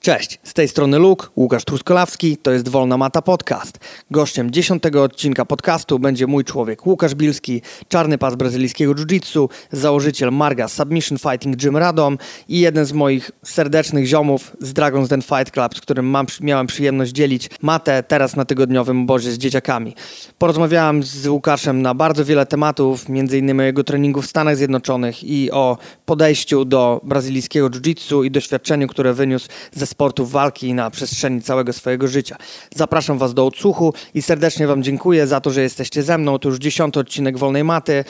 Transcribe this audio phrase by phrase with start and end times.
[0.00, 3.78] Cześć, z tej strony Luke, Łukasz Truskolawski, to jest Wolna Mata Podcast.
[4.10, 10.68] Gościem dziesiątego odcinka podcastu będzie mój człowiek Łukasz Bilski, czarny pas brazylijskiego jiu-jitsu, założyciel Marga
[10.68, 15.76] Submission Fighting Gym Radom i jeden z moich serdecznych ziomów z Dragon's Den Fight Club,
[15.76, 19.94] z którym mam, miałem przyjemność dzielić matę teraz na tygodniowym obozie z dzieciakami.
[20.38, 25.50] Porozmawiałem z Łukaszem na bardzo wiele tematów, innymi o jego treningu w Stanach Zjednoczonych i
[25.50, 31.72] o podejściu do brazylijskiego jiu-jitsu i doświadczeniu, które wyniósł ze sportów walki na przestrzeni całego
[31.72, 32.36] swojego życia.
[32.74, 36.38] Zapraszam Was do odsłuchu i serdecznie Wam dziękuję za to, że jesteście ze mną.
[36.38, 38.04] To już dziesiąty odcinek Wolnej Maty.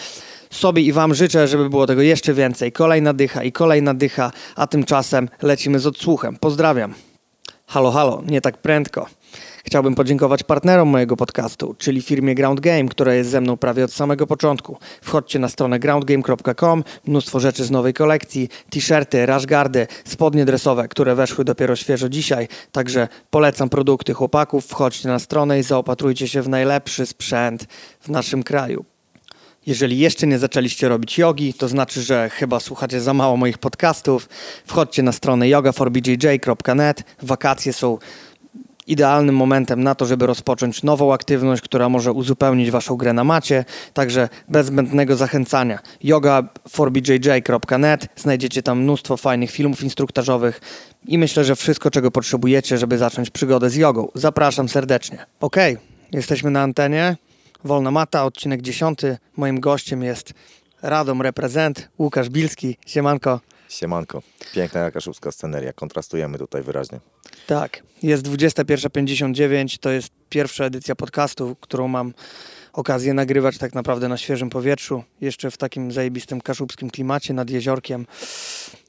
[0.50, 2.72] Sobie i Wam życzę, żeby było tego jeszcze więcej.
[2.72, 6.36] Kolejna dycha i kolejna dycha, a tymczasem lecimy z odsłuchem.
[6.36, 6.95] Pozdrawiam.
[7.66, 9.06] Halo, halo, nie tak prędko.
[9.68, 13.92] Chciałbym podziękować partnerom mojego podcastu, czyli firmie Ground Game, która jest ze mną prawie od
[13.92, 14.77] samego początku.
[15.02, 21.44] Wchodźcie na stronę groundgame.com, mnóstwo rzeczy z nowej kolekcji, t-shirty, rashgardy, spodnie dresowe, które weszły
[21.44, 24.66] dopiero świeżo dzisiaj, także polecam produkty chłopaków.
[24.66, 27.66] Wchodźcie na stronę i zaopatrujcie się w najlepszy sprzęt
[28.00, 28.84] w naszym kraju.
[29.66, 34.28] Jeżeli jeszcze nie zaczęliście robić jogi, to znaczy, że chyba słuchacie za mało moich podcastów.
[34.66, 37.03] Wchodźcie na stronę yogaforbjj.net.
[37.22, 37.98] Wakacje są
[38.91, 43.64] idealnym momentem na to, żeby rozpocząć nową aktywność, która może uzupełnić waszą grę na macie.
[43.94, 45.78] Także bez zbędnego zachęcania.
[46.05, 50.61] yoga4bjj.net znajdziecie tam mnóstwo fajnych filmów instruktażowych
[51.06, 54.09] i myślę, że wszystko, czego potrzebujecie, żeby zacząć przygodę z jogą.
[54.14, 55.27] Zapraszam serdecznie.
[55.41, 55.56] Ok,
[56.12, 57.16] jesteśmy na antenie.
[57.64, 59.00] Wolna Mata, odcinek 10.
[59.36, 60.33] Moim gościem jest
[60.83, 62.77] Radom Reprezent, Łukasz Bilski.
[62.86, 63.41] Siemanko.
[63.69, 64.22] Siemanko.
[64.55, 65.72] Piękna jakaszówska sceneria.
[65.72, 67.00] Kontrastujemy tutaj wyraźnie.
[67.48, 67.82] Tak.
[68.02, 69.78] Jest 21.59.
[69.78, 72.14] To jest pierwsza edycja podcastu, którą mam
[72.72, 75.04] okazję nagrywać tak naprawdę na świeżym powietrzu.
[75.20, 78.06] Jeszcze w takim zajebistym kaszubskim klimacie nad jeziorkiem.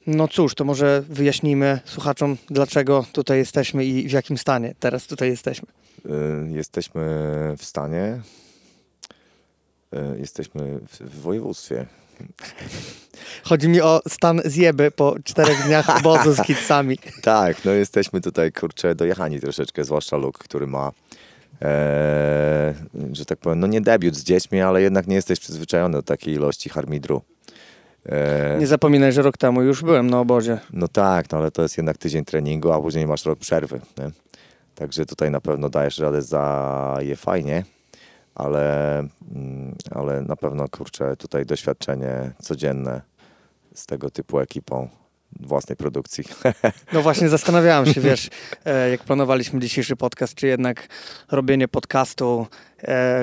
[0.06, 5.28] No cóż, to może wyjaśnijmy słuchaczom, dlaczego tutaj jesteśmy i w jakim stanie teraz tutaj
[5.28, 5.68] jesteśmy.
[6.06, 6.10] Y,
[6.50, 7.00] jesteśmy
[7.58, 8.20] w stanie.
[9.94, 11.86] y, Jesteśmy w województwie.
[13.44, 16.98] Chodzi mi o stan zjeby po czterech dniach obozu z kidsami.
[17.22, 20.92] Tak, no jesteśmy tutaj, kurczę, dojechani troszeczkę, zwłaszcza Luke, który ma,
[21.62, 22.74] e,
[23.12, 26.34] że tak powiem, no nie debiut z dziećmi, ale jednak nie jesteś przyzwyczajony do takiej
[26.34, 27.22] ilości harmidru.
[28.06, 30.58] E, Nie zapominaj, że rok temu już byłem na obozie.
[30.72, 33.80] no tak, no ale to jest jednak tydzień treningu, a później masz rok przerwy.
[33.98, 34.10] Nie?
[34.74, 37.64] Także tutaj na pewno dajesz radę za je fajnie,
[38.34, 38.98] ale,
[39.34, 43.00] mm, ale na pewno, kurczę, tutaj doświadczenie codzienne
[43.74, 44.88] z tego typu ekipą
[45.40, 46.24] własnej produkcji.
[46.92, 48.30] No właśnie zastanawiałem się, wiesz,
[48.64, 50.88] e, jak planowaliśmy dzisiejszy podcast, czy jednak
[51.30, 52.46] robienie podcastu,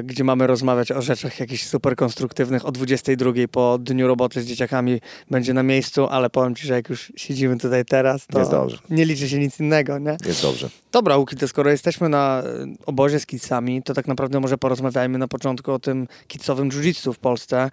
[0.03, 5.01] gdzie mamy rozmawiać o rzeczach jakichś super konstruktywnych o 22 po dniu roboty z dzieciakami
[5.31, 8.78] będzie na miejscu, ale powiem Ci, że jak już siedzimy tutaj teraz, to Jest dobrze.
[8.90, 10.18] nie liczy się nic innego, nie?
[10.25, 10.69] Jest dobrze.
[10.91, 15.18] Dobra, Łuki, to skoro jesteśmy na e, obozie z kidsami, to tak naprawdę może porozmawiajmy
[15.18, 17.69] na początku o tym kidsowym jiu-jitsu w Polsce.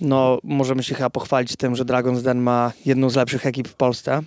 [0.00, 3.74] No, możemy się chyba pochwalić tym, że Dragon's Den ma jedną z lepszych ekip w
[3.74, 4.22] Polsce,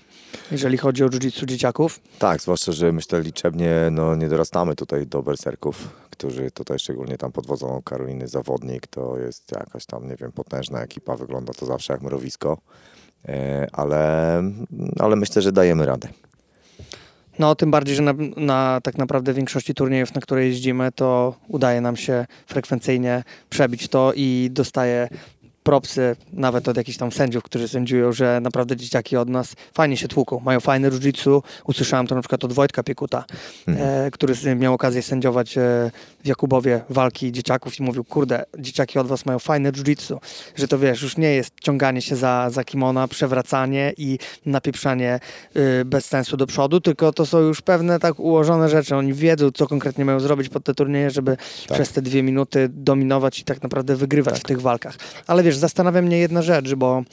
[0.51, 1.99] jeżeli chodzi o jiu-jitsu dzieciaków.
[2.19, 7.31] Tak, zwłaszcza, że myślę liczebnie no, nie dorastamy tutaj do berserków, którzy tutaj szczególnie tam
[7.31, 11.93] pod wodzą Karoliny Zawodnik, to jest jakaś tam, nie wiem, potężna ekipa, wygląda to zawsze
[11.93, 12.57] jak mrowisko,
[13.27, 14.43] e, ale,
[14.99, 16.07] ale myślę, że dajemy radę.
[17.39, 21.81] No, tym bardziej, że na, na tak naprawdę większości turniejów, na które jeździmy, to udaje
[21.81, 25.09] nam się frekwencyjnie przebić to i dostaje
[25.63, 30.07] propsy nawet od jakichś tam sędziów, którzy sędziują, że naprawdę dzieciaki od nas fajnie się
[30.07, 31.41] tłuką, mają fajne jiu-jitsu.
[31.67, 33.25] Usłyszałem to na przykład od Wojtka Piekuta,
[33.67, 35.61] e, który s- miał okazję sędziować e,
[36.23, 40.17] w Jakubowie walki dzieciaków i mówił, kurde, dzieciaki od was mają fajne jiu-jitsu,
[40.55, 45.19] że to wiesz, już nie jest ciąganie się za, za kimona, przewracanie i napieprzanie
[45.81, 48.95] y, bez sensu do przodu, tylko to są już pewne tak ułożone rzeczy.
[48.95, 51.37] Oni wiedzą, co konkretnie mają zrobić pod te turnieje, żeby
[51.67, 51.77] Tak.
[51.77, 54.95] przez te dwie minuty dominować i tak naprawdę wygrywać w tych walkach.
[55.27, 57.03] Ale wiesz, zastanawia mnie jedna rzecz, bo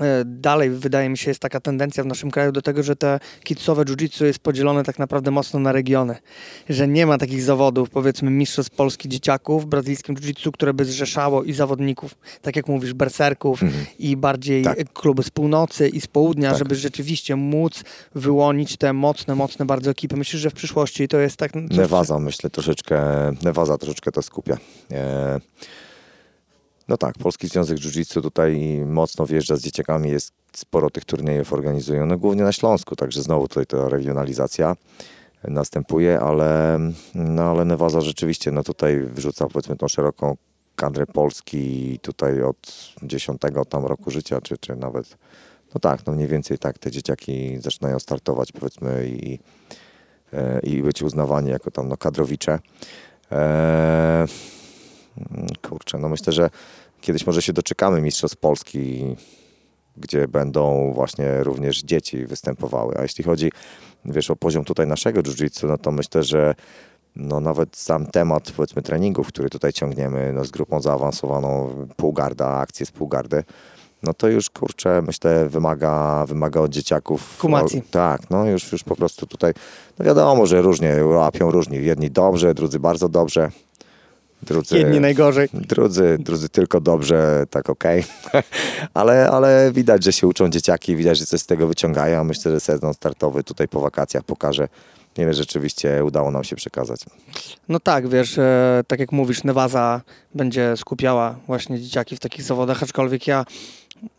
[0.00, 3.20] e, dalej wydaje mi się jest taka tendencja w naszym kraju do tego, że te
[3.44, 6.16] kidsowe jiu-jitsu jest podzielone tak naprawdę mocno na regiony.
[6.68, 11.42] Że nie ma takich zawodów, powiedzmy mistrzostw Polski dzieciaków w brazylijskim jiu-jitsu, które by zrzeszało
[11.44, 13.60] i zawodników, tak jak mówisz, berserków
[13.98, 14.92] i bardziej Tak.
[14.92, 16.58] kluby z północy i z południa, Tak.
[16.58, 17.84] żeby rzeczywiście móc
[18.14, 20.16] wyłonić te mocne, mocne bardzo ekipy.
[20.16, 21.52] Myślę, że w przyszłości to jest tak...
[21.52, 23.00] coś- Newaza myślę troszeczkę,
[23.42, 24.56] Newaza troszeczkę to skupia.
[24.90, 25.40] E,
[26.90, 32.06] no tak, Polski Związek Jiu-Jitsu tutaj mocno wjeżdża z dzieciakami, jest sporo tych turniejów organizują,
[32.06, 34.76] no głównie na Śląsku, także znowu tutaj ta regionalizacja
[35.44, 36.78] następuje, ale,
[37.14, 40.36] no ale Newaza rzeczywiście no tutaj wrzuca powiedzmy tą szeroką
[40.76, 45.16] kadrę Polski tutaj od 10 tam roku życia, czy, czy nawet
[45.74, 49.38] no tak, no mniej więcej tak te dzieciaki zaczynają startować powiedzmy i,
[50.32, 52.58] e, i być uznawani jako tam no kadrowicze.
[53.32, 54.26] E,
[55.68, 56.50] kurczę, no myślę, że
[57.00, 59.16] kiedyś może się doczekamy Mistrzostw Polski,
[59.96, 62.94] gdzie będą właśnie również dzieci występowały.
[62.98, 63.52] A jeśli chodzi,
[64.04, 66.54] wiesz, o poziom tutaj naszego jiu-jitsu, no to myślę, że
[67.16, 72.86] no nawet sam temat, powiedzmy, treningów, który tutaj ciągniemy no z grupą zaawansowaną, półgarda, akcje
[72.86, 73.44] z półgardy,
[74.02, 77.38] no to już, kurczę, myślę, wymaga, wymaga od dzieciaków...
[77.38, 77.82] Kumacji.
[77.90, 79.52] tak, no już, już po prostu tutaj,
[79.98, 81.84] no wiadomo, że różnie łapią różni.
[81.84, 83.50] Jedni dobrze, drudzy bardzo dobrze.
[84.42, 85.48] Drudzy, Jedni najgorzej.
[85.54, 88.04] Drudzy, drudzy tylko dobrze, tak okej.
[88.94, 92.24] ale, ale widać, że się uczą dzieciaki, widać, że coś z tego wyciągają.
[92.24, 94.68] Myślę, że sezon startowy tutaj po wakacjach pokaże,
[95.18, 97.00] ile rzeczywiście udało nam się przekazać.
[97.68, 100.00] No tak, wiesz, e, tak jak mówisz, Nevaza
[100.34, 103.44] będzie skupiała właśnie dzieciaki w takich zawodach, aczkolwiek ja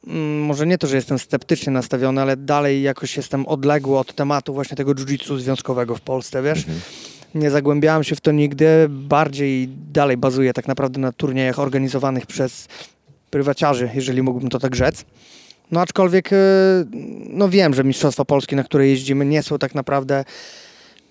[0.07, 4.53] mm, może nie to, że jestem sceptycznie nastawiony, ale dalej jakoś jestem odległy od tematu
[4.53, 6.65] właśnie tego jiu-jitsu związkowego w Polsce, wiesz.
[7.35, 12.67] Nie zagłębiałem się w to nigdy, bardziej dalej bazuję tak naprawdę na turniejach organizowanych przez
[13.29, 15.05] prywaciarzy, jeżeli mógłbym to tak rzec.
[15.71, 16.37] No aczkolwiek, e,
[17.29, 20.25] no wiem, że Mistrzostwa Polski, na które jeździmy, nie są tak naprawdę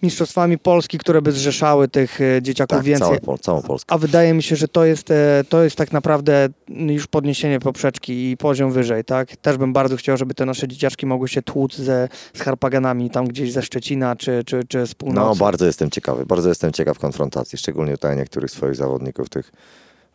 [0.02, 3.20] mistrzostwami Polski, które by zrzeszały tych e, dzieciaków Tak, więcej.
[3.20, 3.94] Pol- całą Polskę.
[3.94, 8.31] A wydaje mi się, że to jest, e, to jest tak naprawdę już podniesienie poprzeczki
[8.31, 9.37] i poziom wyżej, tak?
[9.37, 13.29] Też bym bardzo chciał, żeby te nasze dzieciaczki mogły się tłuc ze, z Harpaganami tam
[13.29, 15.29] gdzieś ze Szczecina czy, czy, czy z północy.
[15.29, 16.26] No, bardzo jestem ciekawy.
[16.26, 19.53] Bardzo jestem ciekaw konfrontacji, szczególnie tutaj niektórych swoich zawodników, tych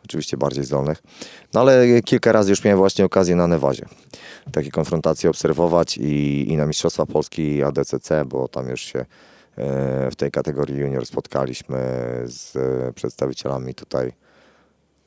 [0.04, 1.02] oczywiście bardziej zdolnych.
[1.54, 3.86] No ale kilka razy już miałem właśnie okazję na Nevazie
[4.52, 9.04] takie konfrontacje obserwować i, i na Mistrzostwa Polski ADCC, bo tam już się
[10.10, 11.78] w tej kategorii junior spotkaliśmy
[12.24, 14.12] z e, przedstawicielami tutaj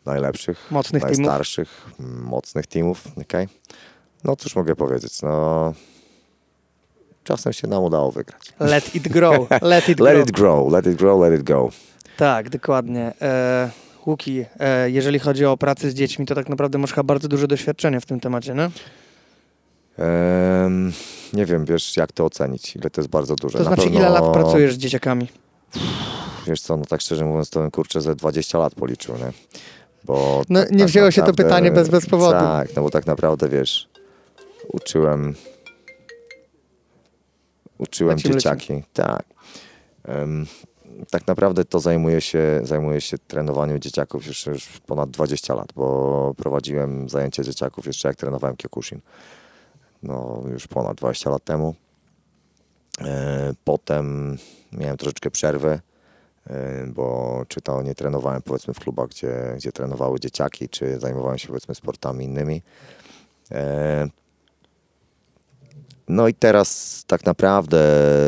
[0.06, 1.18] najlepszych, Mocnych teamów.
[1.20, 3.04] najstarszych, m, mocnych teamów.
[3.22, 3.48] Okay?
[4.24, 5.74] No cóż mogę powiedzieć, no
[7.24, 8.54] czasem się nam udało wygrać.
[8.60, 10.28] Let it grow, let it Let grow.
[10.30, 11.70] it grow, let it grow, let it go.
[12.18, 13.14] Tak, dokładnie.
[13.22, 13.70] E,
[14.06, 17.48] Łuki, e, jeżeli chodzi o pracę z dziećmi, to tak naprawdę masz chyba bardzo duże
[17.48, 18.70] doświadczenie w tym temacie, nie?
[20.06, 20.94] Em,
[21.34, 23.58] nie wiem, wiesz, jak to ocenić, ile to jest bardzo duże.
[23.58, 25.28] To Na znaczy, pewno, ile lat pracujesz z dzieciakami?
[26.48, 29.32] Wiesz co, no tak szczerze mówiąc, to bym kurczę ze 20 lat policzył, nie?
[30.04, 32.40] Bo No, tak- nie tak wzięło się to naprawdę- pytanie bez- bez powodu.
[32.40, 33.90] Tak, no bo tak naprawdę, wiesz,
[34.74, 35.36] uczyłem
[37.78, 39.24] uczyłem Lecimy, dzieciaki, tak.
[40.06, 40.46] Em,
[41.12, 46.34] tak naprawdę to zajmuję się, zajmuję się trenowaniem dzieciaków już, już ponad 20 lat, bo
[46.38, 49.00] prowadziłem zajęcia dzieciaków jeszcze jak trenowałem Kyokushin.
[50.04, 51.76] No, już ponad 20 lat temu.
[53.02, 54.38] E, Potem
[54.72, 55.80] miałem troszeczkę przerwy,
[56.48, 61.38] e, bo czy to nie trenowałem powiedzmy w klubach, gdzie, gdzie trenowały dzieciaki, czy zajmowałem
[61.38, 62.62] się powiedzmy sportami innymi.
[63.52, 64.08] E,
[66.08, 67.80] No i teraz tak naprawdę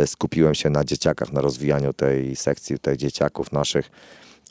[0.06, 3.92] skupiłem się na dzieciakach, na rozwijaniu tej sekcji, tej dzieciaków naszych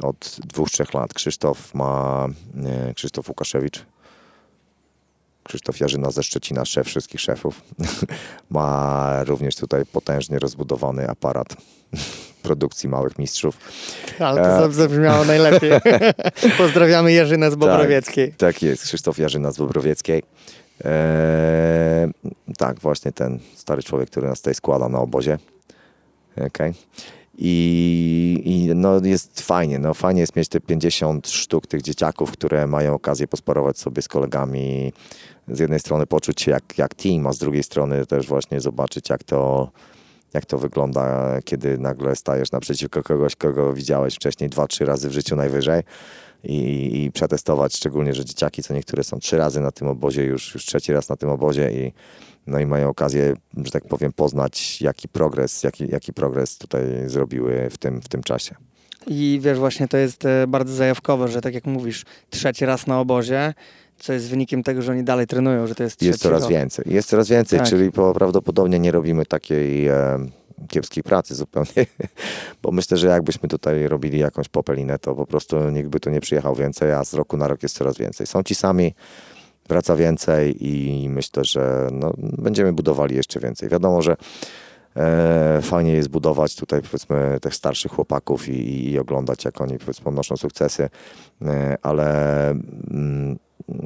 [0.02, 1.14] od dwóch, trzech lat.
[1.14, 2.26] Krzysztof ma,
[2.94, 3.86] Krzysztof Łukaszewicz,
[5.50, 7.60] Krzysztof Jarzyna ze Szczecina, szef wszystkich szefów.
[8.50, 11.56] Ma również tutaj potężnie rozbudowany aparat
[12.42, 13.58] produkcji małych mistrzów.
[14.18, 14.60] Ale to E.
[14.60, 15.70] zab- zabrzmiało najlepiej.
[16.58, 18.28] Pozdrawiamy Jerzynę z Bobrowieckiej.
[18.28, 20.22] Tak, tak jest, Krzysztof Jarzyna z Bobrowieckiej.
[20.84, 22.10] Eee,
[22.58, 25.38] tak, właśnie ten stary człowiek, który nas tutaj składa na obozie.
[26.46, 26.74] Okej.
[27.42, 32.66] I, I no jest fajnie, no fajnie jest mieć te 50 sztuk tych dzieciaków, które
[32.66, 34.92] mają okazję posparować sobie z kolegami.
[35.48, 39.10] Z jednej strony poczuć się jak, jak team, a z drugiej strony też właśnie zobaczyć
[39.10, 39.70] jak to,
[40.34, 45.12] jak to wygląda, kiedy nagle stajesz naprzeciwko kogoś, kogo widziałeś wcześniej dwa, trzy razy w
[45.12, 45.82] życiu najwyżej
[46.44, 50.54] i, i przetestować, szczególnie, że dzieciaki, co niektóre są trzy razy na tym obozie, już,
[50.54, 51.92] już trzeci raz na tym obozie i
[52.46, 57.68] no i mają okazję, że tak powiem, poznać jaki progres, jaki, jaki progres tutaj zrobiły
[57.70, 58.54] w tym, w tym czasie.
[59.06, 63.00] I wiesz, właśnie to jest e, bardzo zajawkowe, że tak jak mówisz, trzeci raz na
[63.00, 63.54] obozie,
[63.98, 66.50] co jest wynikiem tego, że oni dalej trenują, że to jest trzeci Jest coraz rok.
[66.50, 66.84] więcej.
[66.88, 67.68] Jest coraz więcej, Tak.
[67.68, 70.18] czyli po, prawdopodobnie nie robimy takiej e,
[70.68, 71.86] kiepskiej pracy zupełnie,
[72.62, 76.20] bo myślę, że jakbyśmy tutaj robili jakąś popelinę, to po prostu nikt by tu nie
[76.20, 78.26] przyjechał więcej, a z roku na rok jest coraz więcej.
[78.26, 78.94] Są ci sami,
[79.70, 83.68] wraca więcej i myślę, że no, będziemy budowali jeszcze więcej.
[83.68, 84.16] Wiadomo, że
[84.96, 90.08] e, fajnie jest budować tutaj powiedzmy tych starszych chłopaków i, i oglądać jak oni powiedzmy
[90.08, 90.90] odnoszą sukcesy,
[91.42, 93.38] e, ale mm,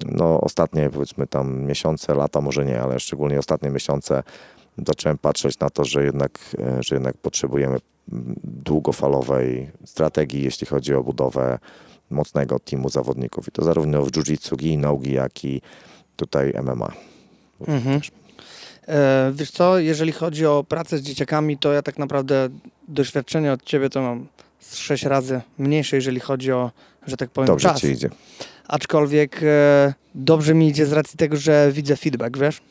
[0.06, 4.22] no, ostatnie powiedzmy tam miesiące, lata może nie, ale szczególnie ostatnie miesiące
[4.86, 7.76] zacząłem patrzeć na to, że jednak, e, że jednak potrzebujemy
[8.12, 11.58] mm, długofalowej strategii, jeśli chodzi o budowę
[12.14, 13.48] mocnego teamu zawodników.
[13.48, 15.60] I to zarówno w jiu-jitsu, gi, nogi, jak i
[16.16, 16.92] tutaj MMA.
[17.68, 18.00] Mhm.
[18.88, 22.48] E, wiesz co, jeżeli chodzi o pracę z dzieciakami, to ja tak naprawdę
[22.88, 24.26] doświadczenie od ciebie to mam
[24.60, 26.70] z sześć razy mniejsze, jeżeli chodzi o,
[27.06, 27.80] że tak powiem, Dobrze czas.
[27.80, 28.10] ci idzie.
[28.68, 32.62] Aczkolwiek e, dobrze mi idzie z racji tego, że widzę feedback, wiesz?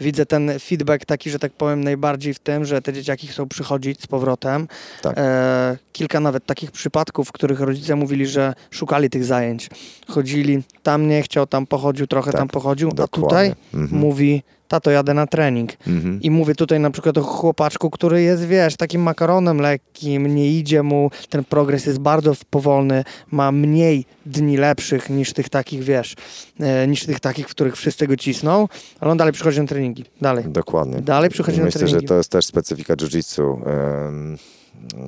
[0.00, 4.02] Widzę ten feedback taki, że tak powiem, najbardziej w tym, że te dzieciaki chcą przychodzić
[4.02, 4.68] z powrotem.
[5.02, 5.14] Tak.
[5.18, 9.70] E, kilka nawet takich przypadków, w których rodzice mówili, że szukali tych zajęć.
[10.08, 13.28] Chodzili, tam nie chciał, tam pochodził, trochę Tak, tam pochodził, a dokładnie.
[13.28, 14.00] tutaj Mhm.
[14.00, 14.42] mówi,
[14.72, 15.70] tato jadę na trening.
[15.86, 16.20] Mhm.
[16.22, 20.82] I mówię tutaj na przykład o chłopaczku, który jest, wiesz, takim makaronem lekkim, nie idzie
[20.82, 26.14] mu, ten progres jest bardzo powolny, ma mniej dni lepszych niż tych takich, wiesz,
[26.60, 28.68] e, niż tych takich, w których wszyscy go cisną,
[29.00, 30.44] ale on dalej przychodzi na treningi, dalej.
[30.48, 31.00] Dokładnie.
[31.00, 32.08] Dalej przychodzi I na Myślę, że treningi.
[32.08, 33.68] to jest też specyfika jiu-jitsu.
[34.08, 34.38] Ym,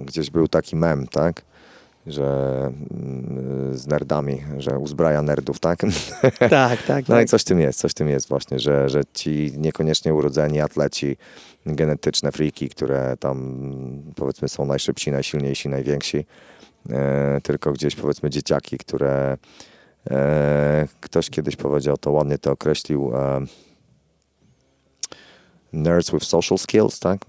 [0.07, 1.43] Gdzieś był taki mem, tak?
[2.07, 5.83] Że mm, z nerdami, że uzbraja nerdów, tak?
[6.51, 7.29] Tak, tak, No i tak.
[7.29, 11.17] coś w tym jest, coś w tym jest właśnie, że, że ci niekoniecznie urodzeni atleci,
[11.67, 13.65] genetyczne friki, które tam
[14.17, 16.27] powiedzmy są najszybsi, najsilniejsi, najwięksi,
[16.91, 19.37] e, tylko gdzieś powiedzmy dzieciaki, które
[20.11, 23.41] e, ktoś kiedyś powiedział, to ładnie to określił, e,
[25.75, 27.25] nerds with social skills, tak?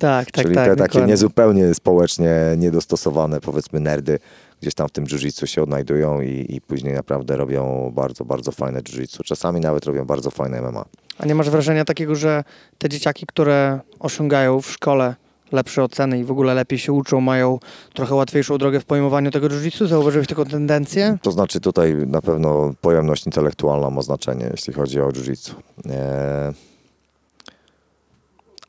[0.00, 1.12] tak, tak, Czyli tak, te takie dokładnie.
[1.12, 4.18] niezupełnie społecznie niedostosowane, powiedzmy, nerdy
[4.62, 8.80] gdzieś tam w tym jiu-jitsu się odnajdują i, i później naprawdę robią bardzo, bardzo fajne
[8.80, 9.24] jiu-jitsu.
[9.24, 10.84] Czasami nawet robią bardzo fajne MMA.
[11.18, 12.44] A nie masz wrażenia takiego, że
[12.78, 15.14] te dzieciaki, które osiągają w szkole
[15.52, 17.58] lepsze oceny i w ogóle lepiej się uczą, mają
[17.94, 19.86] trochę łatwiejszą drogę w pojmowaniu tego jiu-jitsu?
[19.86, 21.18] Zauważyłeś taką tendencję?
[21.22, 25.54] To znaczy tutaj na pewno pojemność intelektualna ma znaczenie, jeśli chodzi o jiu-jitsu.
[25.88, 26.52] E,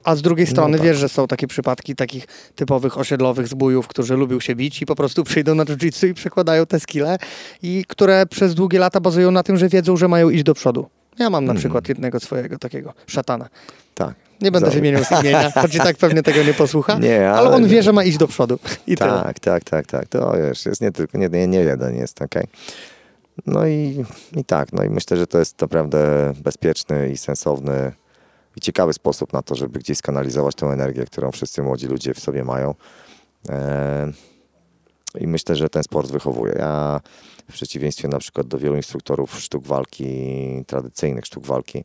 [0.08, 0.88] A z drugiej No strony tak.
[0.88, 4.96] wiesz, że są takie przypadki takich typowych osiedlowych zbójów, którzy lubią się bić i po
[4.96, 7.18] prostu przyjdą na jiu-jitsu i przekładają te skille
[7.64, 10.90] i które przez długie lata bazują na tym, że wiedzą, że mają iść do przodu.
[11.20, 11.58] Ja mam na Mhm.
[11.60, 13.50] przykład jednego swojego takiego szatana.
[13.96, 14.14] tak.
[14.42, 17.56] Nie będę wymieniał z imienia, choć i tak pewnie tego nie posłucha, Nie, ale ale-
[17.56, 18.60] on wie, że ma iść do przodu.
[18.88, 19.12] I tyle.
[19.12, 20.08] Tak, tak, tak, tak.
[20.08, 22.48] To wiesz, jest nie tylko, nie, nie, nie jeden jest, okej.
[23.48, 27.92] No i, i tak, no i myślę, że to jest naprawdę bezpieczny i sensowny
[28.58, 32.20] i ciekawy sposób na to, żeby gdzieś skanalizować tą energię, którą wszyscy młodzi ludzie w
[32.20, 32.76] sobie mają.
[33.50, 34.12] E,
[35.20, 36.54] I myślę, że ten sport wychowuje.
[36.54, 37.02] Ja
[37.50, 40.06] w przeciwieństwie na przykład do wielu instruktorów sztuk walki,
[40.68, 41.84] tradycyjnych sztuk walki,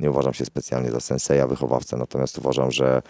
[0.00, 3.02] nie uważam się specjalnie za senseja, wychowawcę, natomiast uważam, że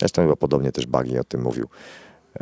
[0.00, 1.68] Zresztą chyba podobnie też Bagi o tym mówił,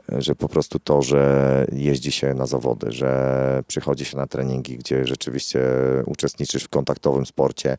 [0.08, 5.04] że po prostu to, że jeździ się na zawody, że przychodzi się na treningi, gdzie
[5.06, 5.60] rzeczywiście
[6.06, 7.76] uczestniczysz w kontaktowym sporcie,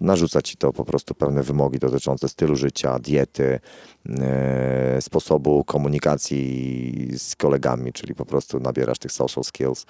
[0.00, 3.60] narzuca ci to po prostu pewne wymogi dotyczące stylu życia, diety,
[4.08, 9.86] e, sposobu komunikacji z kolegami, czyli po prostu nabierasz tych social skills.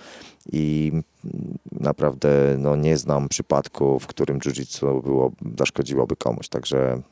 [0.53, 0.93] I
[1.73, 7.03] naprawdę no, nie znam przypadku, w którym jiu-jitsu było, zaszkodziłoby komuś, także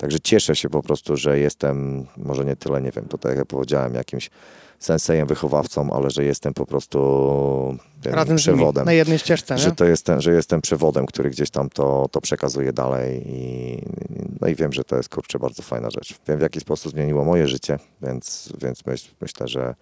[0.00, 3.38] Także cieszę się po prostu, że jestem, może nie tyle, nie wiem, to tak jak
[3.38, 4.30] ja powiedziałem, jakimś
[4.78, 6.98] sensejem, wychowawcą, ale że jestem po prostu
[8.02, 8.84] tym Razem przewodem.
[8.84, 9.60] na jednej ścieżce, nie?
[9.60, 13.78] Że, to jestem, że jestem przewodem, który gdzieś tam to, to przekazuje dalej i,
[14.40, 16.14] no i wiem, że to jest kurczę bardzo fajna rzecz.
[16.28, 19.74] Wiem w jaki sposób zmieniło moje życie, więc, więc myśl, myślę, że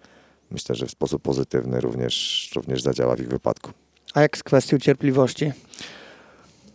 [0.51, 3.71] myślę, że w sposób pozytywny również, również zadziała w ich wypadku.
[4.13, 5.51] A jak z kwestią cierpliwości?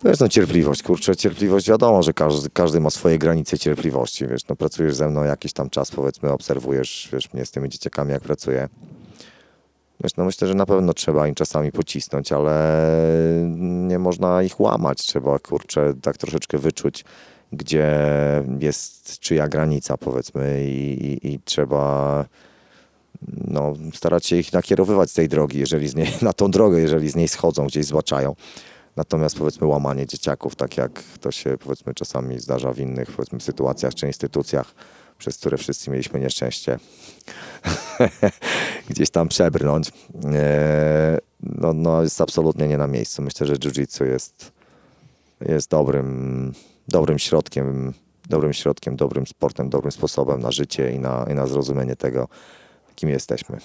[0.05, 4.57] Wiesz, no cierpliwość, kurczę, cierpliwość, wiadomo, że każdy, każdy ma swoje granice cierpliwości, wiesz, no
[4.57, 8.69] pracujesz ze mną jakiś tam czas, powiedzmy, obserwujesz, wiesz, mnie z tymi dzieciakami, jak pracuję.
[10.01, 12.87] Wiesz, no myślę, że na pewno trzeba im czasami pocisnąć, ale
[13.61, 17.05] nie można ich łamać, trzeba, kurczę, tak troszeczkę wyczuć,
[17.53, 17.95] gdzie
[18.61, 22.25] jest czyja granica, powiedzmy, i, i, i trzeba
[23.29, 27.09] no, starać się ich nakierowywać z tej drogi, jeżeli z niej, na tą drogę, jeżeli
[27.09, 28.35] z niej schodzą, gdzieś zbaczają.
[28.97, 33.95] Natomiast powiedzmy łamanie dzieciaków, tak jak to się powiedzmy czasami zdarza w innych powiedzmy sytuacjach
[33.95, 34.75] czy instytucjach,
[35.19, 36.79] przez które wszyscy mieliśmy nieszczęście
[38.91, 39.93] gdzieś tam przebrnąć,
[40.35, 43.23] e, no, no jest absolutnie nie na miejscu.
[43.23, 44.53] Myślę, że jiu-jitsu jest,
[45.41, 46.53] jest dobrym,
[46.89, 47.93] dobrym środkiem,
[48.29, 52.29] dobrym środkiem, dobrym sportem, dobrym sposobem na życie i na, i na zrozumienie tego,
[52.95, 53.59] kim jesteśmy.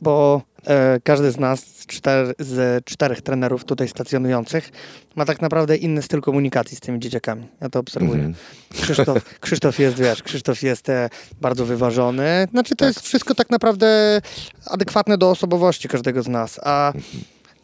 [0.00, 4.70] Bo e, każdy z nas, z, czter, z czterech trenerów tutaj stacjonujących,
[5.16, 7.48] ma tak naprawdę inny styl komunikacji z tymi dzieciakami.
[7.60, 8.24] Ja to obserwuję.
[8.24, 8.34] Mhm.
[8.82, 11.08] Krzysztof, Krzysztof jest, wiesz, Krzysztof jest e,
[11.40, 12.48] bardzo wyważony.
[12.50, 12.88] Znaczy to Tak.
[12.88, 14.20] jest wszystko tak naprawdę
[14.66, 16.92] adekwatne do osobowości każdego z nas, a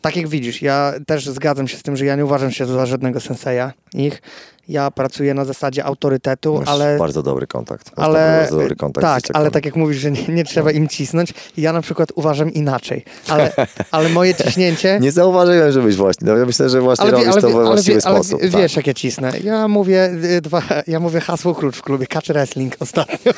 [0.00, 2.86] tak jak widzisz, ja też zgadzam się z tym, że ja nie uważam się za
[2.86, 4.22] żadnego senseja ich.
[4.69, 6.99] Ja pracuję na zasadzie autorytetu, Masz ale...
[6.99, 7.97] bardzo dobry kontakt.
[7.97, 10.88] Masz ale bardzo dobry kontakt tak, ale tak jak mówisz, że nie, nie trzeba im
[10.88, 13.04] cisnąć, ja na przykład uważam inaczej.
[13.28, 13.52] Ale,
[13.90, 14.99] ale moje ciśnięcie...
[15.00, 16.28] Nie zauważyłem, żebyś właśnie.
[16.28, 18.42] No, ja myślę, że właśnie Ale, robisz ale, to we ale, właściwy ale sposób.
[18.42, 18.61] wie- tak.
[18.61, 19.33] wiesz, jak ja cisnę.
[19.45, 23.33] Ja mówię, y, dwa, ja mówię hasło klucz w klubie, catch wrestling ostatnio.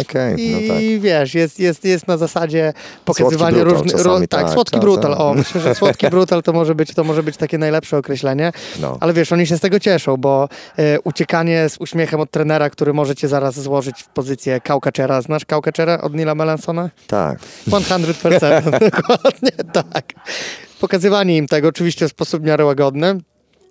[0.00, 1.00] Okej, I no tak.
[1.00, 2.72] wiesz, jest, jest, jest na zasadzie
[3.04, 3.92] pokazywania różnych...
[3.92, 4.80] czasami, tak, tak, słodki czasem.
[4.80, 5.14] brutal.
[5.18, 8.52] O, myślę, że słodki brutal to może być, to może być takie najlepsze określenie.
[8.80, 8.96] No.
[9.00, 12.92] Ale wiesz, oni się z tego cieszą, bo e, uciekanie z uśmiechem od trenera, który
[12.92, 15.22] może cię zaraz złożyć w pozycję Kaukachera.
[15.22, 16.90] Znasz Kaukachera od Nila Melansona?
[17.06, 17.38] tak.
[17.68, 20.12] 100%, dokładnie tak.
[20.80, 23.20] Pokazywanie im tego oczywiście w sposób w miarę łagodny.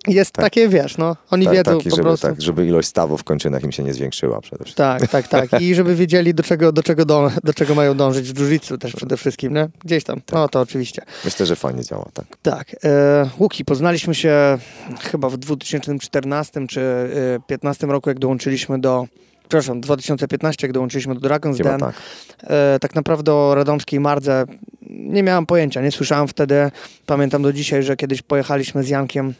[0.08, 2.26] Jest takie, wiesz, no, oni tak, wiedzą taki, po żeby, prostu.
[2.26, 4.84] tak, żeby ilość stawów w kończynach im się nie zwiększyła przede wszystkim.
[4.84, 5.60] Tak, tak, tak.
[5.60, 8.92] I żeby wiedzieli, do czego, do czego, do, do czego mają dążyć w jiu-jitsu też
[8.92, 9.68] przede wszystkim, nie?
[9.84, 10.20] Gdzieś tam.
[10.32, 11.02] No to oczywiście.
[11.24, 12.26] Myślę, że fajnie działa, tak.
[12.42, 12.76] Tak.
[12.84, 14.58] E, Łuki, poznaliśmy się
[15.00, 19.06] chyba w 2014 czy e, 2015 roku, jak dołączyliśmy do...
[19.40, 21.80] Przepraszam, 2015, jak dołączyliśmy do Dragon's Chyba Den.
[21.80, 21.94] tak.
[22.42, 24.44] E, tak naprawdę o radomskiej Mardze
[24.90, 26.70] nie miałam pojęcia, nie słyszałam wtedy.
[27.06, 29.34] Pamiętam do dzisiaj, że kiedyś pojechaliśmy z Jankiem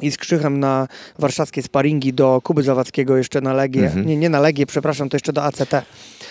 [0.00, 0.88] i z Krzychem na
[1.18, 3.86] warszawskie sparingi do Kuby Zawadzkiego jeszcze na Legię.
[3.86, 4.06] Mhm.
[4.06, 5.70] Nie, nie na Legię, przepraszam, to jeszcze do ACT.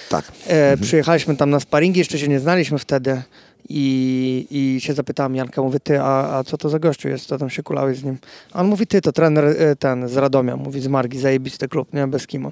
[0.09, 0.31] Tak.
[0.47, 3.21] E, Przyjechaliśmy tam na sparingi, jeszcze się nie znaliśmy wtedy
[3.69, 7.38] i, i się zapytałem Janka, mówię, ty, a, a co to za gościu jest, co
[7.38, 8.17] tam się kulałeś z nim?
[8.53, 11.93] A on mówi, ty, to trener e, ten z Radomia, mówi z Margi, zajebisty klub,
[11.93, 12.51] nie, bez kimon.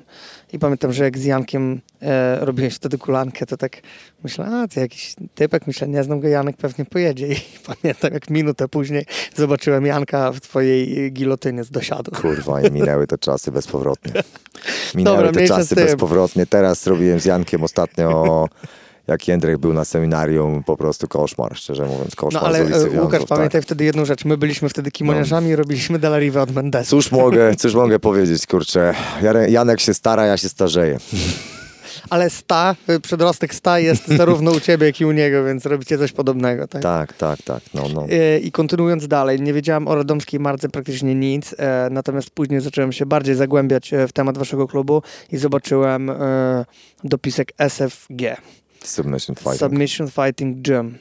[0.53, 3.81] I pamiętam, że jak z Jankiem e, robiłeś wtedy kulankę, to tak
[4.24, 7.27] myślę, a ty jakiś typek, myślę, nie znam go, Janek pewnie pojedzie.
[7.34, 9.05] I pamiętam, jak minutę później
[9.36, 12.12] zobaczyłem Janka w twojej gilotynie z dosiadu.
[12.12, 14.13] Kurwa, i minęły te czasy bezpowrotnie.
[14.95, 16.45] Minęły Dobra, te czasy bezpowrotnie.
[16.45, 18.10] Teraz robiłem z Jankiem ostatnio,
[19.07, 22.97] jak Jędrek był na seminarium, po prostu koszmar, szczerze mówiąc, No koszmar ale z ulicy
[22.97, 23.65] e, Łukasz, Wiązów, pamiętaj tak.
[23.65, 26.89] wtedy jedną rzecz, my byliśmy wtedy kimoniarzami i robiliśmy Delarive od Mendesa.
[26.89, 28.93] Cóż mogę, cóż mogę powiedzieć, kurczę.
[29.50, 30.97] Janek się stara, ja się starzeję.
[32.09, 35.97] Ale sta, y, przedrostek sta jest zarówno u ciebie, jak i u niego, więc robicie
[35.97, 36.81] coś podobnego, tak?
[36.81, 37.62] Tak, tak, tak.
[37.74, 38.07] No, no.
[38.09, 42.91] Y, I kontynuując dalej, nie wiedziałem o radomskiej marce praktycznie nic, e, natomiast później zacząłem
[42.91, 46.65] się bardziej zagłębiać e, w temat waszego klubu i zobaczyłem e,
[47.03, 48.37] dopisek SFG,
[48.87, 49.59] Submission fighting.
[49.59, 50.98] Submission Fighting Gym.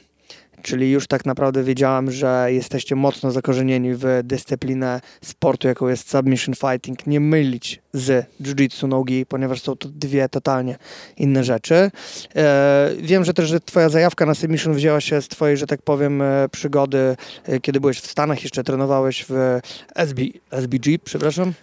[0.65, 6.55] Czyli już tak naprawdę wiedziałem, że jesteście mocno zakorzenieni w dyscyplinę sportu, jaką jest submission
[6.55, 7.07] fighting.
[7.07, 10.77] Nie mylić z jiu-jitsu nogi, ponieważ są to dwie totalnie
[11.17, 11.91] inne rzeczy.
[12.35, 15.81] E, wiem, że też że twoja zajawka na submission wzięła się z twojej, że tak
[15.81, 19.59] powiem, e, przygody, e, kiedy byłeś w Stanach, jeszcze trenowałeś w
[19.95, 20.21] SB,
[20.51, 21.53] SBG, przepraszam.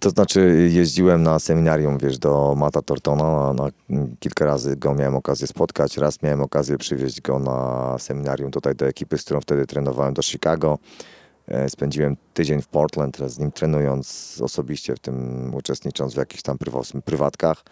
[0.00, 5.16] To znaczy jeździłem na seminarium, wiesz, do Mata Tortona, na, na, kilka razy go miałem
[5.16, 9.66] okazję spotkać, raz miałem okazję przywieźć go na seminarium tutaj do ekipy, z którą wtedy
[9.66, 10.78] trenowałem do Chicago.
[11.48, 16.56] E, Spędziłem tydzień w Portland, z nim trenując osobiście, w tym uczestnicząc w jakichś tam
[16.58, 17.64] prywa- prywatkach.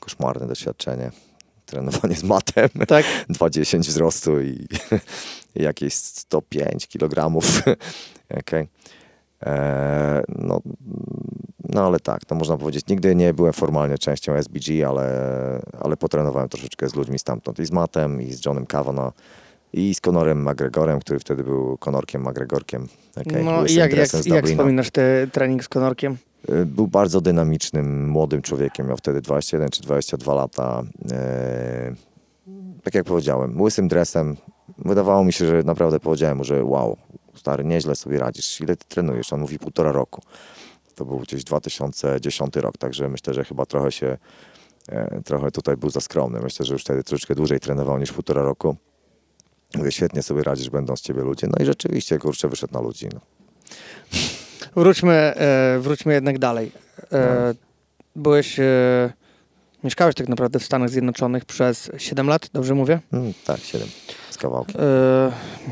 [0.00, 1.10] Koszmarne doświadczenie.
[1.66, 2.68] Trenowanie z matem.
[2.88, 3.04] Tak?
[3.30, 4.66] 2,10 wzrostu i,
[5.56, 7.40] i jakieś 105 kg.
[8.40, 8.68] Okej.
[9.40, 10.60] Eee, No,
[11.74, 12.86] no ale tak, to można powiedzieć.
[12.88, 15.06] Nigdy nie byłem formalnie częścią SBG, ale,
[15.80, 17.58] ale potrenowałem troszeczkę z ludźmi stamtąd.
[17.58, 19.14] I z Mattem, i z Johnem Kavanagh,
[19.72, 22.88] i z Conorem McGregorem, który wtedy był Conorkiem McGregorkiem.
[23.16, 26.16] okej, No i jak, jak, jak wspominasz ten trening z Konorkiem?
[26.50, 28.86] Y, Był bardzo dynamicznym, młodym człowiekiem.
[28.88, 30.82] Miał wtedy 21 czy 22 lata.
[31.12, 31.94] E,
[32.82, 34.36] Tak jak powiedziałem, łysym dresem.
[34.78, 36.96] Wydawało mi się, że naprawdę powiedziałem mu, że wow,
[37.34, 38.60] stary, nieźle sobie radzisz.
[38.60, 39.32] Ile ty trenujesz?
[39.32, 40.22] On mówi półtora roku.
[40.94, 44.18] To był gdzieś 2010 rok, także myślę, że chyba trochę się,
[44.88, 46.40] e, trochę tutaj był za skromny.
[46.40, 48.76] Myślę, że już wtedy troszeczkę dłużej trenował niż półtora roku.
[49.74, 51.46] Mówię, świetnie sobie radzisz, będą z ciebie ludzie.
[51.46, 53.08] No i rzeczywiście, kurczę, wyszedł na ludzi.
[53.14, 53.20] No.
[54.76, 56.72] Wróćmy, e, wróćmy jednak dalej.
[57.12, 57.54] E,
[58.16, 59.12] byłeś, e,
[59.84, 63.00] mieszkałeś tak naprawdę w Stanach Zjednoczonych przez 7 lat, dobrze mówię?
[63.12, 63.88] Mm, tak, 7
[64.34, 64.80] z kawałkiem.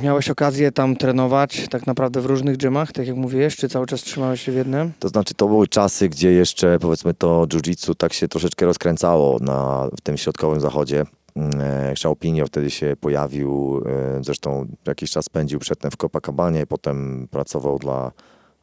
[0.03, 4.01] Miałeś okazję tam trenować tak naprawdę w różnych gymach, tak jak mówiłeś, czy cały czas
[4.03, 4.93] trzymałeś się w jednym?
[4.99, 9.89] To znaczy, to były czasy, gdzie jeszcze powiedzmy to jiu-jitsu tak się troszeczkę rozkręcało na,
[9.97, 11.05] w tym środkowym zachodzie.
[11.37, 17.79] E, Xiaopinio wtedy się pojawił, e, zresztą jakiś czas spędził przedtem w Copacabanie, potem pracował
[17.79, 18.13] dla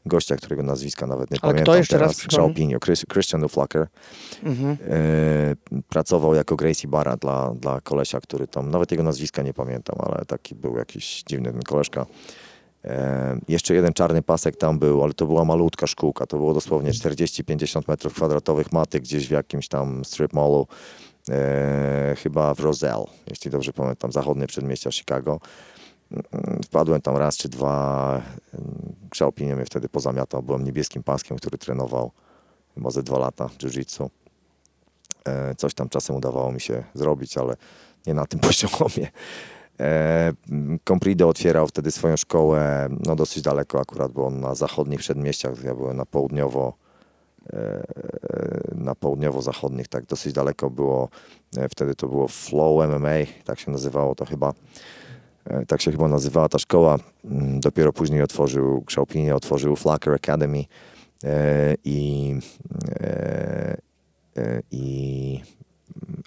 [0.10, 2.18] gościa, którego nazwiska nawet nie Ale kto pamiętam jeszcze raz teraz.
[2.18, 2.50] przypomnij?
[2.50, 3.88] Xiaopinio, Chris, Christian Uflaker.
[4.44, 4.78] Mhm.
[4.90, 9.96] E, pracował jako Gracie Barra dla, dla kolesia, który tam, nawet jego nazwiska nie pamiętam,
[10.00, 12.06] ale taki był jakiś dziwny ten koleżka.
[12.86, 16.26] E, jeszcze jeden czarny pasek tam był, ale to była malutka szkółka.
[16.26, 20.68] To było dosłownie 40-50 metrów kwadratowych maty gdzieś w jakimś tam strip mallu,
[21.30, 25.40] e, chyba w Roselle, jeśli dobrze pamiętam, zachodnie przedmieścia Chicago.
[26.66, 28.22] Wpadłem tam raz czy dwa.
[29.10, 30.44] Kszałpinie mnie wtedy pozamiatał.
[30.44, 32.12] Byłem niebieskim paskiem, który trenował
[32.76, 34.10] chyba ze dwa lata jiu-jitsu.
[35.26, 37.56] E, coś tam czasem udawało mi się zrobić, ale
[38.08, 39.12] nie na tym poziomie.
[39.80, 40.34] E,
[40.88, 45.76] Comprido otwierał wtedy swoją szkołę no dosyć daleko akurat, bo on na zachodnich przedmieściach, ja
[45.76, 46.74] byłem na południowo
[47.54, 47.84] e,
[48.76, 51.10] na południowo-zachodnich, tak dosyć daleko było,
[51.72, 54.54] wtedy to było Flow MMA, tak się nazywało to chyba,
[55.68, 60.64] tak się chyba nazywała ta szkoła, mm, dopiero później otworzył Kszałpinie, otworzył Flacker Academy
[61.84, 62.36] i
[64.72, 65.42] i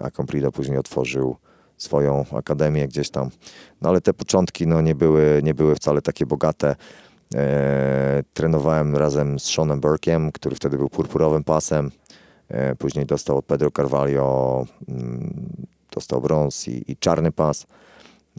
[0.00, 1.36] Acomplido później otworzył
[1.76, 3.30] swoją akademię gdzieś tam.
[3.80, 6.76] No ale te początki no, nie, były, nie były wcale takie bogate.
[7.34, 11.90] E, trenowałem razem z Seanem Burkiem, który wtedy był purpurowym pasem.
[12.48, 17.66] E, później dostał od Pedro Carvalho, mm, dostał brąz i, i czarny pas.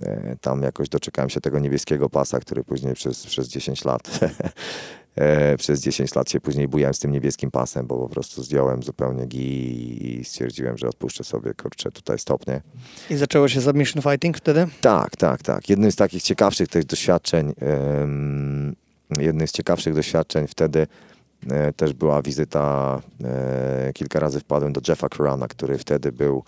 [0.01, 4.09] E, tam jakoś doczekałem się tego niebieskiego pasa, który później przez, przez 10 lat
[5.15, 8.83] E, przez 10 lat się później bujałem z tym niebieskim pasem, bo po prostu zdjąłem
[8.83, 12.61] zupełnie gi i stwierdziłem, że odpuszczę sobie, kurczę, tutaj stopnie.
[13.09, 14.67] I zaczęło się submission fighting wtedy?
[14.81, 15.69] Tak, tak, tak.
[15.69, 17.53] Jednym z takich ciekawszych tych doświadczeń,
[17.99, 18.75] um,
[19.19, 20.87] jednym z ciekawszych doświadczeń wtedy
[21.49, 26.43] e, też była wizyta, e, kilka razy wpadłem do Jeffa Kurana, który wtedy był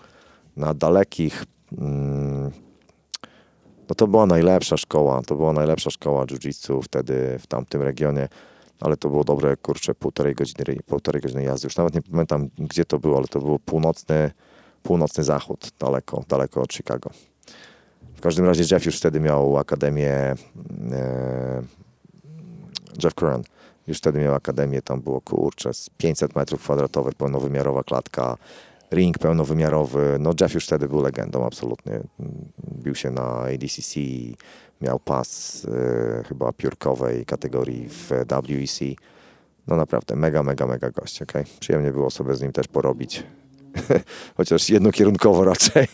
[0.56, 1.44] na dalekich
[1.78, 2.50] mm,
[3.88, 8.28] no to była najlepsza szkoła, to była najlepsza szkoła jiu-jitsu wtedy w tamtym regionie
[8.80, 11.66] ale to było dobre, kurczę, półtorej godziny, półtorej godziny jazdy.
[11.66, 14.30] Już nawet nie pamiętam, gdzie to było, ale to był północny,
[14.82, 17.10] północny zachód, daleko, daleko od Chicago.
[18.16, 20.36] W każdym razie Jeff już wtedy miał akademię, e,
[23.04, 23.42] Jeff Curran
[23.86, 28.36] już wtedy miał akademię, tam było, kurczę, 500 metrów kwadratowych, pełnowymiarowa klatka,
[28.92, 30.16] ring pełnowymiarowy.
[30.20, 32.00] No Jeff już wtedy był legendą, absolutnie.
[32.82, 34.00] Bił się na ADCC,
[34.80, 38.80] miał pas y, chyba piórkowej kategorii w WEC.
[39.66, 41.44] No naprawdę mega, mega, mega gość, okay?
[41.60, 43.22] Przyjemnie było sobie z nim też porobić.
[44.36, 45.86] Chociaż jednokierunkowo raczej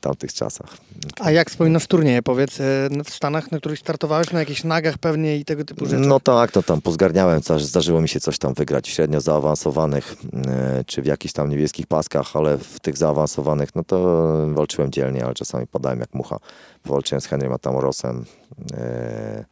[0.00, 0.76] w tamtych czasach.
[1.20, 5.36] A jak wspominasz turnieje, powiedz, e, w Stanach, na których startowałeś, na jakichś nagach pewnie
[5.36, 6.08] i tego typu rzeczy?
[6.08, 11.02] No tak, no tam pozgarniałem, zdarzyło mi się coś tam wygrać średnio zaawansowanych, e, czy
[11.02, 15.66] w jakichś tam niebieskich paskach, ale w tych zaawansowanych, no to walczyłem dzielnie, ale czasami
[15.66, 16.38] padałem jak mucha.
[16.82, 18.24] Powalczyłem z Henrym Atamorosem,
[18.72, 19.44] e,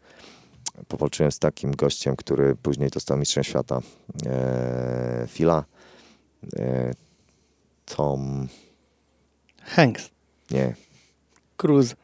[0.89, 3.81] powalczyłem z takim gościem, który później dostał mistrzem świata,
[5.27, 5.65] Fila,
[7.87, 8.49] Tom...
[9.63, 10.18] Hanks.
[10.51, 10.75] Nie.
[11.57, 11.95] Cruz.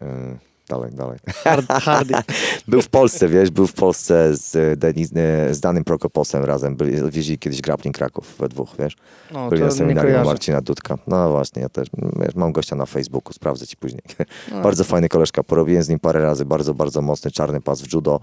[0.00, 1.18] Yy, dalej, dalej.
[1.44, 2.14] Hard, hardy.
[2.68, 5.10] był w Polsce, wiesz, był w Polsce z, Denis,
[5.50, 6.76] z Danym Prokoposem razem.
[6.76, 8.96] Byli, wieźli kiedyś Grappling Kraków we dwóch, wiesz.
[9.32, 10.98] No, Byli na seminarium Marcina Dudka.
[11.06, 11.88] No właśnie, ja też
[12.20, 14.02] wiesz, mam gościa na Facebooku, sprawdzę ci później.
[14.52, 14.62] No.
[14.62, 18.20] bardzo fajny koleżka, porobiłem z nim parę razy, bardzo, bardzo mocny czarny pas w judo,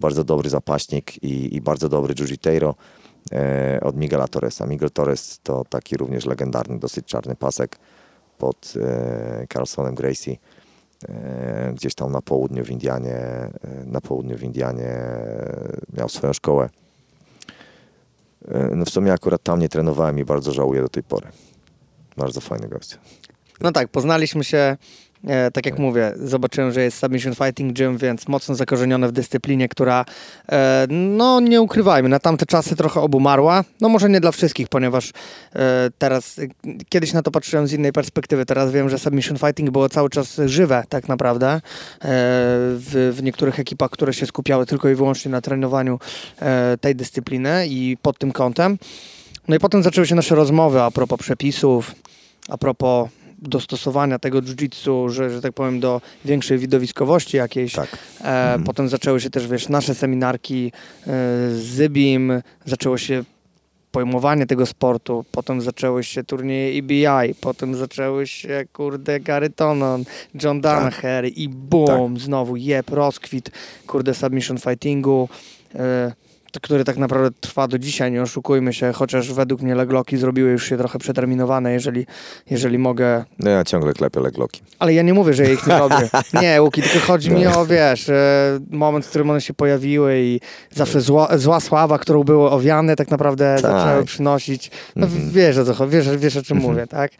[0.00, 2.74] bardzo dobry zapaśnik i, i bardzo dobry jiu-jiteiro
[3.32, 4.66] e, od Miguela Torresa.
[4.66, 7.78] Miguel Torres to taki również legendarny, dosyć czarny pasek
[8.42, 10.36] pod e, Carlsonem Gracie.
[11.08, 13.50] E, gdzieś tam na południu w Indianie, e,
[13.86, 14.90] na południu w Indianie
[15.96, 16.70] miał swoją szkołę.
[18.76, 21.26] No w sumie akurat tam nie trenowałem i bardzo żałuję do tej pory.
[22.16, 22.98] Bardzo fajny gość.
[23.60, 24.76] No tak, poznaliśmy się
[25.28, 29.68] E, tak jak mówię, zobaczyłem, że jest Submission Fighting Gym, więc mocno zakorzenione w dyscyplinie,
[29.68, 30.04] która,
[30.52, 33.64] e, no nie ukrywajmy, na tamte czasy trochę obumarła.
[33.80, 35.12] No może nie dla wszystkich, ponieważ
[35.54, 36.40] e, teraz,
[36.88, 40.40] kiedyś na to patrzyłem z innej perspektywy, teraz wiem, że Submission Fighting było cały czas
[40.46, 41.60] żywe tak naprawdę
[42.02, 45.98] w, w niektórych ekipach, które się skupiały tylko i wyłącznie na trenowaniu
[46.80, 48.78] tej dyscypliny i pod tym kątem.
[49.48, 51.94] No i potem zaczęły się nasze rozmowy a propos przepisów,
[52.48, 53.08] a propos
[53.42, 57.72] dostosowania tego jiu-jitsu, że, że tak powiem, do większej widowiskowości jakiejś.
[57.72, 57.98] Tak.
[58.20, 58.64] E, mhm.
[58.64, 61.10] Potem zaczęły się też, wiesz, nasze seminarki e,
[61.50, 63.24] z Zybim, zaczęło się
[63.92, 70.04] pojmowanie tego sportu, potem zaczęły się turnieje EBI, potem zaczęły się, kurde, Gary Tonon,
[70.42, 71.38] John Danaher tak.
[71.38, 72.22] i boom, tak.
[72.22, 73.50] znowu jeb, rozkwit,
[73.86, 75.28] kurde, submission fightingu.
[75.74, 76.12] E,
[76.60, 80.68] który tak naprawdę trwa do dzisiaj, nie oszukujmy się, chociaż według mnie legloki zrobiły już
[80.68, 82.06] się trochę przeterminowane, jeżeli,
[82.50, 83.24] jeżeli mogę...
[83.38, 84.62] No ja ciągle klepię legloki.
[84.78, 86.08] Ale ja nie mówię, że ja ich nie robię.
[86.42, 87.38] Nie, Łuki, tylko chodzi no.
[87.38, 91.98] mi o, wiesz, e, moment, w którym one się pojawiły i zawsze zła, zła sława,
[91.98, 93.72] którą były owiane, tak naprawdę tak.
[93.72, 94.70] zaczęły przynosić.
[94.96, 95.32] No mm -hmm.
[95.32, 96.70] wiesz, o co, wiesz, wiesz o czym mm -hmm.
[96.70, 97.12] mówię, tak?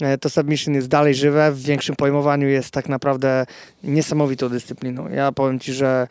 [0.00, 3.46] E, to submission jest dalej żywe, w większym pojmowaniu jest tak naprawdę
[3.84, 5.08] niesamowitą dyscypliną.
[5.08, 6.06] Ja powiem Ci, że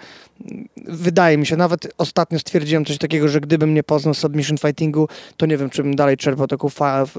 [0.87, 5.45] wydaje mi się, nawet ostatnio stwierdziłem coś takiego, że gdybym nie poznał submission fightingu, to
[5.45, 6.67] nie wiem, czy bym dalej czerpał taką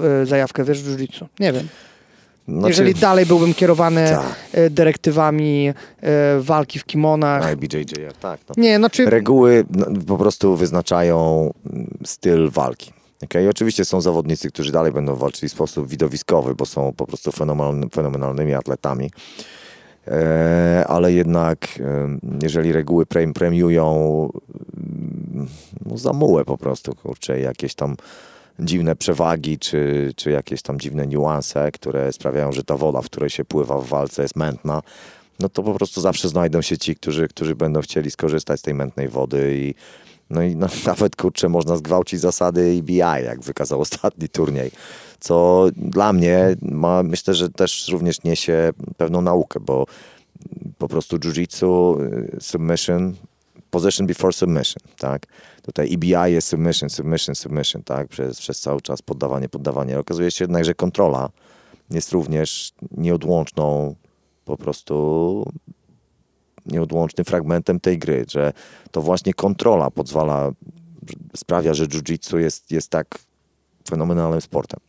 [0.03, 1.25] e, zajawkę, wiesz, w jiu-jitsu.
[1.39, 1.67] Nie wiem.
[2.47, 4.35] Znaczy, Jeżeli dalej byłbym kierowany Tak.
[4.53, 5.69] e, dyrektywami
[6.01, 7.53] e, walki w kimonach.
[7.53, 8.39] IBJJF, tak.
[8.49, 8.55] No.
[8.57, 12.93] Nie, znaczy Reguły no, po prostu wyznaczają mm, styl walki.
[13.25, 13.49] Okay?
[13.49, 17.89] Oczywiście są zawodnicy, którzy dalej będą walczyli w sposób widowiskowy, bo są po prostu fenomenalny,
[17.89, 19.11] fenomenalnymi atletami.
[20.07, 21.67] E, ale jednak,
[22.43, 24.29] jeżeli reguły pre- premiują
[25.85, 27.95] no, zamułę po prostu, kurczę, jakieś tam
[28.59, 33.29] dziwne przewagi, czy, czy jakieś tam dziwne niuanse, które sprawiają, że ta woda, w której
[33.29, 34.81] się pływa w walce jest mętna,
[35.39, 38.73] no to po prostu zawsze znajdą się ci, którzy, którzy będą chcieli skorzystać z tej
[38.73, 39.75] mętnej wody i
[40.29, 40.55] no i
[40.87, 44.71] nawet kurczę można zgwałcić zasady EBI, jak wykazał ostatni turniej.
[45.19, 49.85] Co dla mnie ma, myślę, że też również niesie pewną naukę, bo
[50.77, 53.15] po prostu jiu-jitsu, y, submission,
[53.69, 55.25] position before submission, tak?
[55.61, 58.07] Tutaj EBI jest submission, submission, submission, tak?
[58.07, 59.99] Przez, przez cały czas poddawanie, poddawanie.
[59.99, 61.29] Okazuje się jednak, że kontrola
[61.89, 63.95] jest również nieodłączną
[64.45, 65.45] po prostu
[66.65, 68.53] nieodłącznym fragmentem tej gry, że
[68.91, 70.51] to właśnie kontrola pozwala,
[71.35, 73.19] sprawia, że jiu-jitsu jest, jest tak
[73.89, 74.79] fenomenalnym sportem.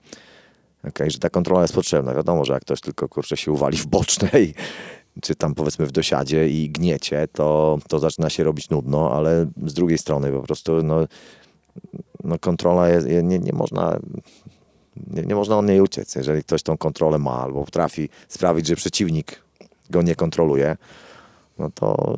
[0.88, 2.14] Okay, że ta kontrola jest potrzebna.
[2.14, 4.54] Wiadomo, że jak ktoś tylko kurczę się uwali w bocznej,
[5.22, 9.74] czy tam powiedzmy w dosiadzie i gniecie, to, to zaczyna się robić nudno, ale z
[9.74, 11.06] drugiej strony po prostu no,
[12.24, 13.98] no kontrola jest, nie, nie można
[15.06, 16.14] nie, nie można od niej uciec.
[16.14, 19.42] Jeżeli ktoś tą kontrolę ma albo potrafi sprawić, że przeciwnik
[19.90, 20.76] go nie kontroluje,
[21.58, 22.16] no to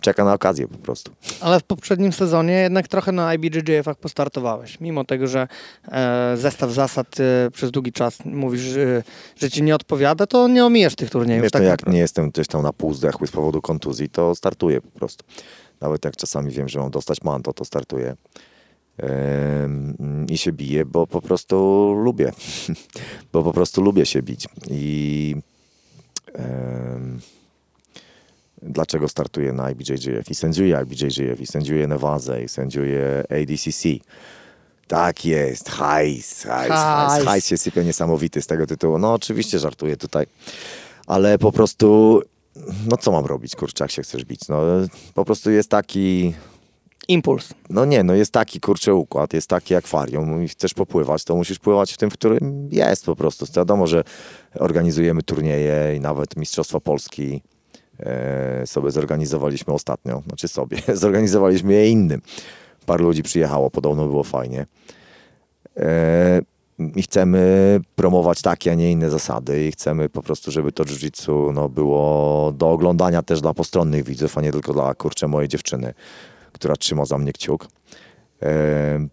[0.00, 1.12] czeka na okazję po prostu.
[1.40, 4.80] Ale w poprzednim sezonie jednak trochę na IBJJF-ach postartowałeś.
[4.80, 5.48] Mimo tego, że
[5.88, 9.02] e, zestaw zasad e, przez długi czas mówisz, że,
[9.36, 11.42] że ci nie odpowiada, to nie omijasz tych turniejów.
[11.42, 11.94] Wiesz, tak to jak naprawdę.
[11.94, 15.24] nie jestem gdzieś tam na pół zdechły z powodu kontuzji, to startuję po prostu.
[15.80, 18.16] Nawet jak czasami wiem, że mam dostać manto, to startuję.
[20.28, 21.56] I się biję, bo po prostu
[22.04, 22.32] lubię.
[23.32, 24.48] bo po prostu lubię się bić.
[24.70, 25.36] I
[28.62, 33.88] dlaczego startuję na IBJJF i sędziuję IBJJF i sędziuję Nevazę i sędziuję ADCC.
[34.88, 37.46] Tak jest, hajs, hajs, hajs, Hajs.
[37.46, 38.98] się sypie niesamowity z tego tytułu.
[38.98, 40.26] No oczywiście żartuję tutaj,
[41.06, 42.20] ale po prostu,
[42.90, 44.40] no co mam robić, kurczę, jak się chcesz bić?
[44.48, 44.62] No
[45.14, 46.34] po prostu jest taki,
[47.08, 47.48] Impuls.
[47.70, 51.58] no nie, no jest taki kurczę układ, jest taki akwarium i chcesz popływać, to musisz
[51.58, 53.46] pływać w tym, w którym jest po prostu.
[53.56, 54.04] Wiadomo, że
[54.58, 57.42] organizujemy turnieje i nawet Mistrzostwa Polski
[58.64, 62.22] sobie zorganizowaliśmy ostatnio, znaczy sobie, zorganizowaliśmy je innym.
[62.86, 64.66] Parę ludzi przyjechało, podobno było fajnie.
[65.76, 66.40] E,
[66.96, 71.54] I chcemy promować takie, a nie inne zasady i chcemy po prostu, żeby to jiu-jitsu
[71.54, 75.94] no, było do oglądania też dla postronnych widzów, a nie tylko dla kurczę mojej dziewczyny,
[76.52, 77.68] która trzyma za mnie kciuk.
[78.42, 79.08] E,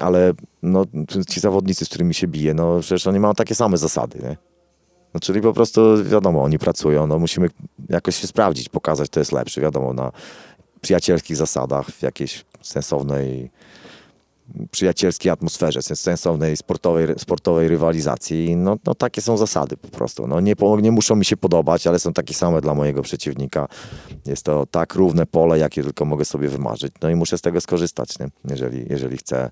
[0.00, 0.84] ale no,
[1.28, 4.36] ci zawodnicy, z którymi się biję, no przecież oni mają takie same zasady, nie?
[5.16, 7.50] No, czyli po prostu wiadomo, oni pracują, no musimy
[7.88, 10.12] jakoś się sprawdzić, pokazać, to jest lepsze, wiadomo, na
[10.80, 13.50] przyjacielskich zasadach, w jakiejś sensownej
[14.70, 18.56] przyjacielskiej atmosferze, sens- sensownej sportowej, sportowej rywalizacji.
[18.56, 20.26] No, no takie są zasady po prostu.
[20.26, 23.68] No, nie, nie muszą mi się podobać, ale są takie same dla mojego przeciwnika.
[24.26, 26.92] Jest to tak równe pole, jakie tylko mogę sobie wymarzyć.
[27.02, 28.28] No i muszę z tego skorzystać, nie?
[28.50, 29.50] Jeżeli, jeżeli, chcę,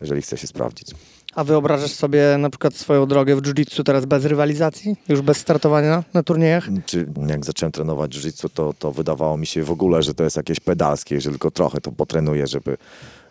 [0.00, 0.94] jeżeli chcę się sprawdzić.
[1.34, 4.96] A wyobrażasz sobie na przykład swoją drogę w jiu-jitsu teraz bez rywalizacji?
[5.08, 6.68] Już bez startowania na turniejach?
[6.86, 10.36] Czy jak zacząłem trenować jiu-jitsu, to, to wydawało mi się w ogóle, że to jest
[10.36, 12.76] jakieś pedalskie, jeżeli tylko trochę to potrenuję, żeby,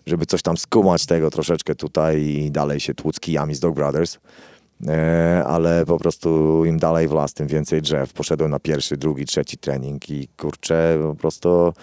[0.07, 4.17] żeby coś tam skumać tego troszeczkę tutaj i dalej się tłuc kijami z Dog Brothers.
[4.87, 8.13] E, ale po prostu im dalej w las, tym więcej drzew.
[8.13, 11.73] Poszedłem na pierwszy, drugi, trzeci trening i kurczę, po prostu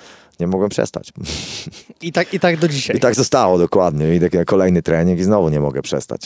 [0.41, 1.13] nie mogłem przestać.
[2.03, 2.97] I tak, i tak do dzisiaj.
[2.97, 4.15] I tak zostało dokładnie.
[4.15, 6.21] I taki kolejny trening i znowu nie mogę przestać.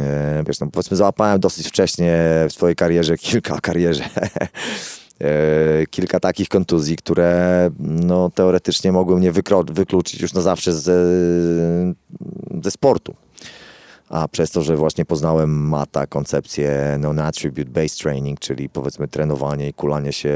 [0.00, 2.16] E, Wiesz, no, powiedzmy, załapałem dosyć wcześnie
[2.48, 4.04] w swojej karierze kilka karierze.
[5.20, 9.32] e, Kilka takich kontuzji, które no, teoretycznie mogły mnie
[9.72, 10.94] wykluczyć już na zawsze ze,
[12.70, 13.14] sportu.
[14.08, 19.72] A przez to, że właśnie poznałem MATA, koncepcję non-attribute based training, czyli powiedzmy trenowanie i
[19.72, 20.34] kulanie się,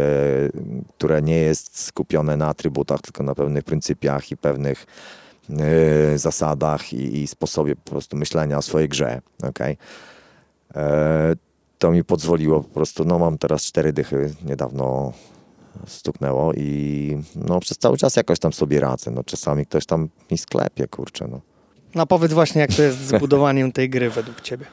[0.96, 4.86] które nie jest skupione na atrybutach, tylko na pewnych pryncypiach i pewnych
[5.50, 9.20] e, zasadach i, i sposobie po prostu myślenia o swojej grze.
[9.42, 9.76] Okay?
[10.74, 11.34] E,
[11.78, 15.12] to mi pozwoliło po prostu, no mam teraz cztery dychy, niedawno
[15.86, 19.10] stuknęło i no przez cały czas jakoś tam sobie radzę.
[19.10, 21.40] No czasami ktoś tam mi sklepie, kurczę, no.
[21.94, 24.66] No powiedz właśnie, jak to jest z budowaniem tej gry według ciebie.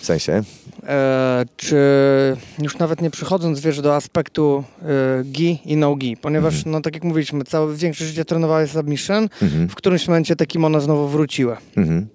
[0.00, 0.42] W sensie?
[0.86, 1.76] E, czy
[2.62, 7.04] już nawet nie przychodząc, wiesz, do aspektu e, gi i no-gi, ponieważ, no tak jak
[7.04, 9.68] mówiliśmy, całe większość życia trenowałeś submission, Mhm.
[9.68, 11.56] w którymś momencie te kimono znowu wróciły.
[11.76, 12.06] Mhm.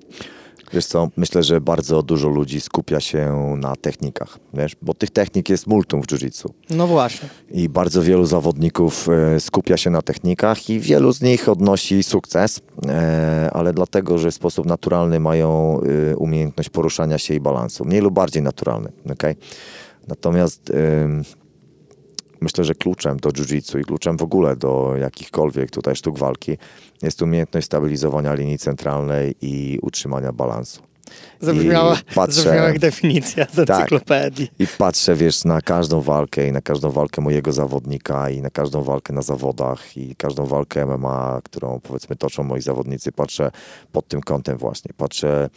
[0.74, 5.50] Wiesz co, myślę, że bardzo dużo ludzi skupia się na technikach, wiesz, bo tych technik
[5.50, 6.50] jest multum w jiu-jitsu.
[6.70, 7.30] No właśnie.
[7.52, 12.62] I bardzo wielu zawodników e, skupia się na technikach i wielu z nich odnosi sukces,
[12.88, 15.80] e, ale dlatego, że w sposób naturalny mają
[16.12, 17.86] e, umiejętność poruszania się i balansu.
[17.86, 19.36] Mniej lub bardziej naturalny, okay?
[20.08, 20.72] Natomiast
[22.44, 26.58] myślę, że kluczem do jiu-jitsu i kluczem w ogóle do jakichkolwiek tutaj sztuk walki
[27.02, 30.82] jest umiejętność stabilizowania linii centralnej i utrzymania balansu.
[31.40, 33.70] Zabrzmiała, patrzę, zabrzmiała jak definicja z tak.
[33.70, 34.48] encyklopedii.
[34.48, 38.50] Tak, I patrzę, wiesz, na każdą walkę i na każdą walkę mojego zawodnika i na
[38.50, 43.12] każdą walkę na zawodach i każdą walkę MMA, którą powiedzmy toczą moi zawodnicy.
[43.12, 43.52] Patrzę
[43.92, 44.92] pod tym kątem właśnie.
[44.98, 45.50] Patrzę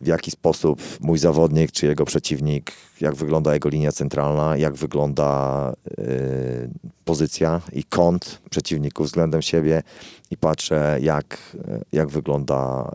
[0.00, 5.72] w jaki sposób mój zawodnik czy jego przeciwnik, jak wygląda jego linia centralna, jak wygląda
[5.98, 6.70] y,
[7.04, 9.82] pozycja i kąt przeciwników względem siebie
[10.30, 11.56] i patrzę, jak,
[11.92, 12.90] jak wygląda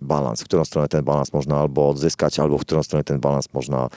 [0.00, 3.54] balans, w którą stronę ten balans można albo odzyskać, albo w którą stronę ten balans
[3.54, 3.88] można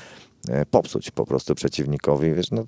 [0.71, 2.33] popsuć po prostu przeciwnikowi.
[2.33, 2.65] Wiesz, no,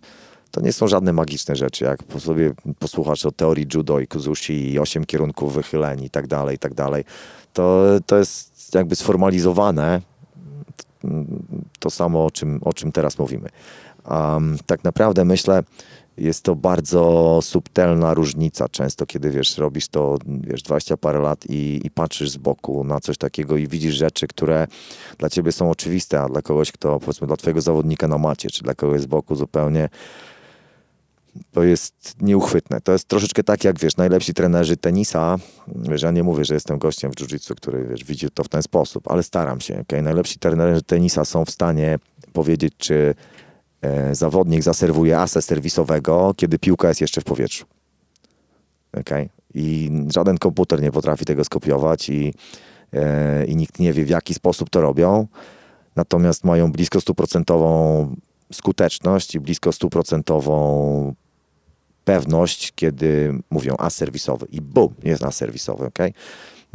[0.52, 1.86] to nie są żadne magiczne rzeczy.
[1.86, 6.56] Jak sobie posłuchasz o teorii judo i kuzushi i osiem kierunków wychyleń i tak dalej,
[6.56, 7.04] i tak dalej,
[7.54, 10.02] to, to jest jakby sformalizowane
[11.80, 13.50] to samo, o czym, o czym teraz mówimy.
[14.10, 15.64] Um, tak naprawdę myślę,
[16.18, 21.82] jest to bardzo subtelna różnica często, kiedy wiesz, robisz to wiesz, 20 parę lat i,
[21.84, 24.68] i patrzysz z boku na coś takiego i widzisz rzeczy, które
[25.18, 28.64] dla ciebie są oczywiste, a dla kogoś, kto powiedzmy dla twojego zawodnika na macie, czy
[28.64, 29.90] dla kogoś z boku zupełnie
[31.52, 32.82] to jest nieuchwytne.
[32.82, 36.78] To jest troszeczkę tak, jak wiesz, najlepsi trenerzy tenisa, wiesz, ja nie mówię, że jestem
[36.78, 39.82] gościem w jiu-jitsu, który wiesz, widzi to w ten sposób, ale staram się.
[39.82, 40.02] Okay?
[40.02, 42.00] Najlepsi trenerzy tenisa są w stanie
[42.34, 43.16] powiedzieć, czy
[43.82, 47.66] e, zawodnik zaserwuje asę serwisowego, kiedy piłka jest jeszcze w powietrzu.
[49.00, 49.30] Okay?
[49.54, 52.34] I żaden komputer nie potrafi tego skopiować i,
[52.94, 55.28] e, i nikt nie wie, w jaki sposób to robią.
[55.96, 58.16] Natomiast mają blisko stuprocentową
[58.54, 61.16] skuteczność i blisko stuprocentową
[62.06, 66.00] pewność, kiedy mówią aserwisowy i bum, jest aserwisowy, ok?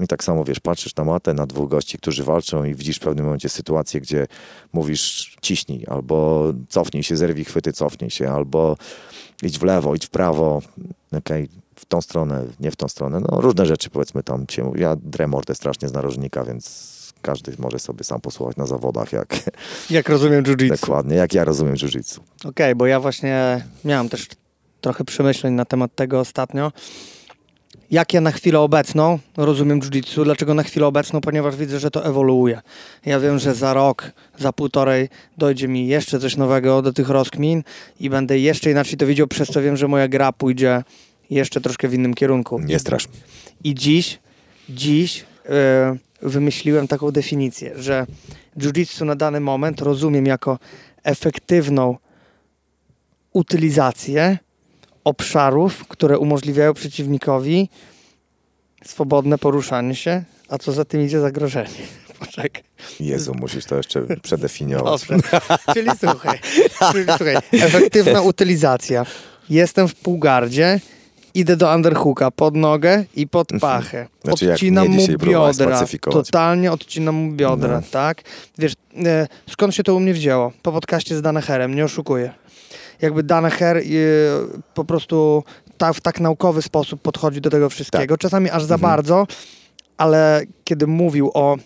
[0.05, 3.01] I tak samo, wiesz, patrzysz na matę, na dwóch gości, którzy walczą i widzisz w
[3.01, 4.27] pewnym momencie sytuację, gdzie
[4.73, 8.77] mówisz ciśnij, albo cofnij się, zerwij chwyty, cofnij się, albo
[9.43, 10.62] idź w lewo, idź w prawo,
[11.12, 11.29] ok?
[11.75, 13.21] W tą stronę, nie w tą stronę.
[13.21, 14.81] No różne rzeczy powiedzmy tam mówię.
[14.81, 19.51] Ja dremordę strasznie z narożnika, więc każdy może sobie sam posłuchać na zawodach, jak...
[19.91, 20.81] Jak rozumiem jiu-jitsu.
[20.81, 22.19] Dokładnie, jak ja rozumiem jiu-jitsu.
[22.38, 24.27] Okej, okay, bo ja właśnie miałem też
[24.81, 26.73] trochę przemyśleń na temat tego ostatnio.
[27.91, 30.25] Jak ja na chwilę obecną rozumiem jiu-jitsu?
[30.25, 31.21] Dlaczego na chwilę obecną?
[31.21, 32.61] Ponieważ widzę, że to ewoluuje.
[33.07, 37.62] Ja wiem, że za rok, za półtorej dojdzie mi jeszcze coś nowego do tych rozkmin
[38.01, 40.83] i będę jeszcze inaczej to widział, przez co wiem, że moja gra pójdzie
[41.31, 42.59] jeszcze troszkę w innym kierunku.
[42.59, 43.09] Nie strasz.
[43.64, 44.19] I dziś,
[44.69, 48.07] dziś yy, wymyśliłem taką definicję, że
[48.59, 50.59] jiu-jitsu na dany moment rozumiem jako
[51.05, 51.97] efektywną
[53.33, 54.38] utylizację
[55.05, 57.69] obszarów, które umożliwiają przeciwnikowi
[58.85, 61.69] swobodne poruszanie się, a co za tym idzie zagrożenie.
[62.21, 62.63] Poczekaj.
[63.01, 65.07] Jezu, musisz to jeszcze przedefiniować.
[65.09, 65.41] Dobrze.
[65.75, 66.39] Czyli słuchaj,
[66.93, 69.07] czyli słuchaj, efektywna utylizacja.
[69.51, 70.81] Jestem w półgardzie,
[71.35, 73.73] idę do underhooka pod nogę i pod mhm.
[73.73, 74.07] pachę.
[74.25, 75.85] Znaczy, odcinam mu biodra.
[76.01, 77.87] Totalnie odcinam mu biodra, no.
[77.91, 78.23] tak?
[78.59, 78.73] Wiesz,
[79.05, 80.53] e, skąd się to u mnie wzięło?
[80.63, 82.33] Po podcaście z Danaherem, nie oszukuję
[83.01, 83.83] jakby Danaher y,
[84.75, 85.45] po prostu
[85.79, 88.15] ta, w tak naukowy sposób podchodzi do tego wszystkiego.
[88.15, 88.21] Tak.
[88.21, 88.91] Czasami aż za mhm.
[88.91, 89.27] bardzo,
[89.97, 91.57] ale kiedy mówił o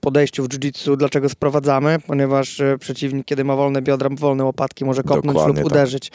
[0.00, 5.02] podejściu w jiu-jitsu, dlaczego sprowadzamy, ponieważ e, przeciwnik, kiedy ma wolne biodra, wolne łopatki, może
[5.02, 5.66] kopnąć Dokładnie lub tak.
[5.66, 6.10] uderzyć.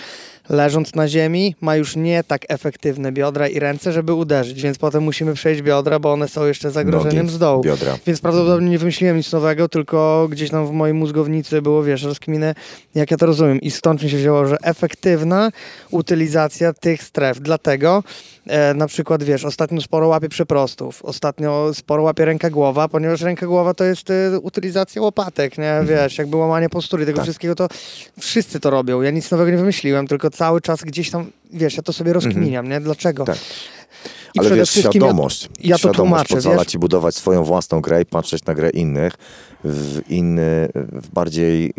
[0.49, 5.03] Leżąc na ziemi, ma już nie tak efektywne biodra i ręce, żeby uderzyć, więc potem
[5.03, 7.61] musimy przejść biodra, bo one są jeszcze zagrożeniem Nogi, z dołu.
[7.63, 7.97] Biodra.
[8.05, 12.55] Więc prawdopodobnie nie wymyśliłem nic nowego, tylko gdzieś tam w mojej mózgownicy było, wiesz, rozkminę,
[12.95, 13.61] jak ja to rozumiem.
[13.61, 15.51] I stąd mi się wzięło, że efektywna
[15.91, 17.39] utylizacja tych stref.
[17.39, 18.03] Dlatego
[18.47, 23.47] e, na przykład, wiesz, ostatnio sporo łapie przeprostów, ostatnio sporo łapie ręka głowa, ponieważ ręka
[23.49, 25.71] głowa to jest y, utylizacja łopatek, nie?
[25.71, 25.87] Mhm.
[25.87, 27.25] Wiesz, jakby łamanie postury, tego tak.
[27.25, 27.67] wszystkiego to
[28.19, 29.01] wszyscy to robią.
[29.01, 32.65] Ja nic nowego nie wymyśliłem, tylko cały czas gdzieś tam, wiesz, ja to sobie rozkminiam,
[32.65, 32.69] mhm.
[32.69, 32.85] nie?
[32.85, 33.25] Dlaczego?
[33.25, 33.37] Tak.
[34.35, 36.67] I Ale wiesz, świadomość, ja, ja to świadomość tłumaczę, pozwala wiesz?
[36.67, 39.13] ci budować swoją własną grę i patrzeć na grę innych
[39.63, 41.73] w inny, w bardziej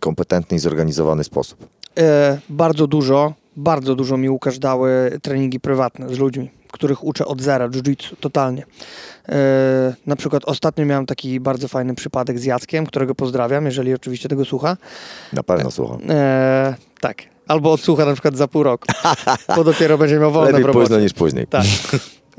[0.00, 1.66] kompetentny i zorganizowany sposób.
[1.98, 7.42] E, bardzo dużo, bardzo dużo mi Łukasz dały treningi prywatne z ludźmi, których uczę od
[7.42, 8.62] zera, jiu-jitsu, totalnie.
[9.28, 14.28] E, na przykład ostatnio miałem taki bardzo fajny przypadek z Jackiem, którego pozdrawiam, jeżeli oczywiście
[14.28, 14.76] tego słucha.
[15.32, 15.96] Na pewno słucha.
[16.08, 17.22] E, tak.
[17.48, 18.86] Albo odsłucha na przykład za pół roku,
[19.56, 21.46] bo dopiero będzie miał wolne Lepiej późno niż później.
[21.46, 21.64] Tak.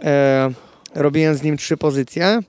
[0.04, 0.50] E,
[0.96, 2.40] robiłem z nim trzy pozycje.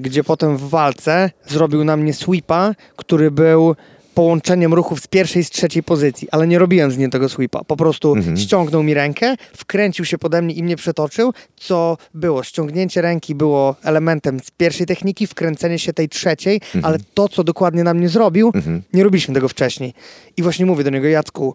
[0.00, 3.76] gdzie potem w walce zrobił na mnie sweepa, który był
[4.14, 7.64] połączeniem ruchów z pierwszej i z trzeciej pozycji, ale nie robiłem z niej tego sweepa.
[7.64, 8.36] Po prostu Mhm.
[8.36, 12.42] ściągnął mi rękę, wkręcił się pode mnie i mnie przetoczył, co było.
[12.42, 16.84] Ściągnięcie ręki było elementem z pierwszej techniki, wkręcenie się tej trzeciej, Mhm.
[16.84, 18.52] ale to, co dokładnie na mnie zrobił,
[18.92, 19.94] nie robiliśmy tego wcześniej.
[20.36, 21.54] I właśnie mówię do niego, Jacku,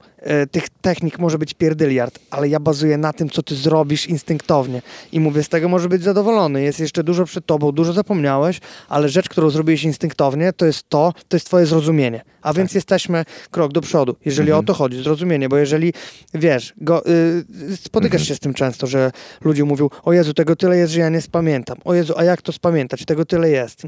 [0.51, 4.81] tych technik może być pierdyliard, ale ja bazuję na tym, co ty zrobisz instynktownie.
[5.11, 6.61] I mówię, z tego może być zadowolony.
[6.61, 8.59] Jest jeszcze dużo przed tobą, dużo zapomniałeś,
[8.89, 12.21] ale rzecz, którą zrobiłeś instynktownie, to jest to, to jest twoje zrozumienie.
[12.41, 15.93] A więc jesteśmy krok do przodu, jeżeli o to chodzi, zrozumienie, bo jeżeli,
[16.33, 19.11] wiesz, go, y, spotykasz się z tym często, że
[19.41, 21.77] ludzie mówią, o Jezu, tego tyle jest, że ja nie spamiętam.
[21.85, 23.05] O Jezu, a jak to spamiętać?
[23.05, 23.81] Tego tyle jest.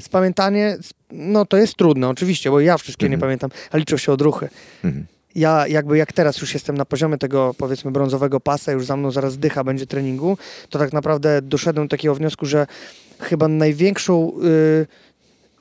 [0.00, 0.78] Spamiętanie,
[1.12, 4.48] no to jest trudne, oczywiście, bo ja wszystkiego nie pamiętam, a liczą się odruchy.
[4.84, 5.06] Mhm.
[5.34, 9.10] Ja jakby jak teraz już jestem na poziomie tego powiedzmy brązowego pasa, już za mną
[9.10, 10.38] zaraz dycha będzie treningu,
[10.70, 12.66] to tak naprawdę doszedłem do takiego wniosku, że
[13.20, 14.86] chyba największą y,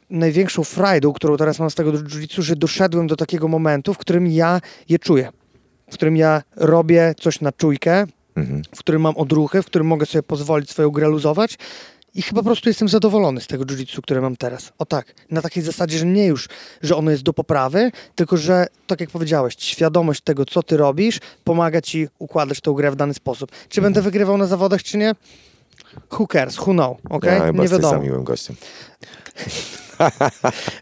[0.10, 4.28] największą frajdą, którą teraz mam z tego jiu-jitsu, że doszedłem do takiego momentu, w którym
[4.28, 5.30] ja je czuję.
[5.92, 8.06] W którym ja robię coś na czujkę,
[8.36, 8.62] Mhm.
[8.76, 11.58] w którym mam odruchy, w którym mogę sobie pozwolić swoją grę luzować
[12.16, 14.74] i chyba po prostu jestem zadowolony z tego jiu-jitsu, które mam teraz.
[14.78, 16.50] O tak, na takiej zasadzie, że nie już,
[16.82, 21.20] że ono jest do poprawy, tylko że, tak jak powiedziałeś, świadomość tego, co ty robisz,
[21.44, 23.52] pomaga ci układać tę grę w dany sposób.
[23.70, 25.16] Czy będę wygrywał na zawodach, czy nie?
[26.12, 26.58] Who cares?
[26.58, 26.98] Who know?
[27.10, 27.38] Okay?
[27.38, 28.00] Ja nie wiadomo.
[28.00, 28.56] miłym gościem.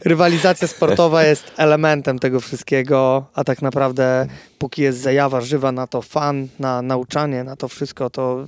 [0.05, 6.01] Rywalizacja sportowa jest elementem tego wszystkiego, a tak naprawdę póki jest zajawa żywa na to,
[6.01, 8.45] fan, na nauczanie, na to wszystko, to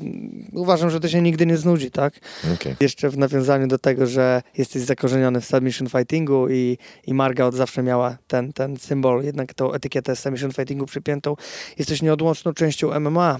[0.53, 2.13] uważam, że to się nigdy nie znudzi, tak?
[2.53, 2.75] Okej.
[2.79, 7.55] Jeszcze w nawiązaniu do tego, że jesteś zakorzeniony w submission fightingu i, i Marga od
[7.55, 11.35] zawsze miała ten, ten symbol, jednak tą etykietę submission fightingu przypiętą,
[11.77, 13.39] jesteś nieodłączną częścią MMA.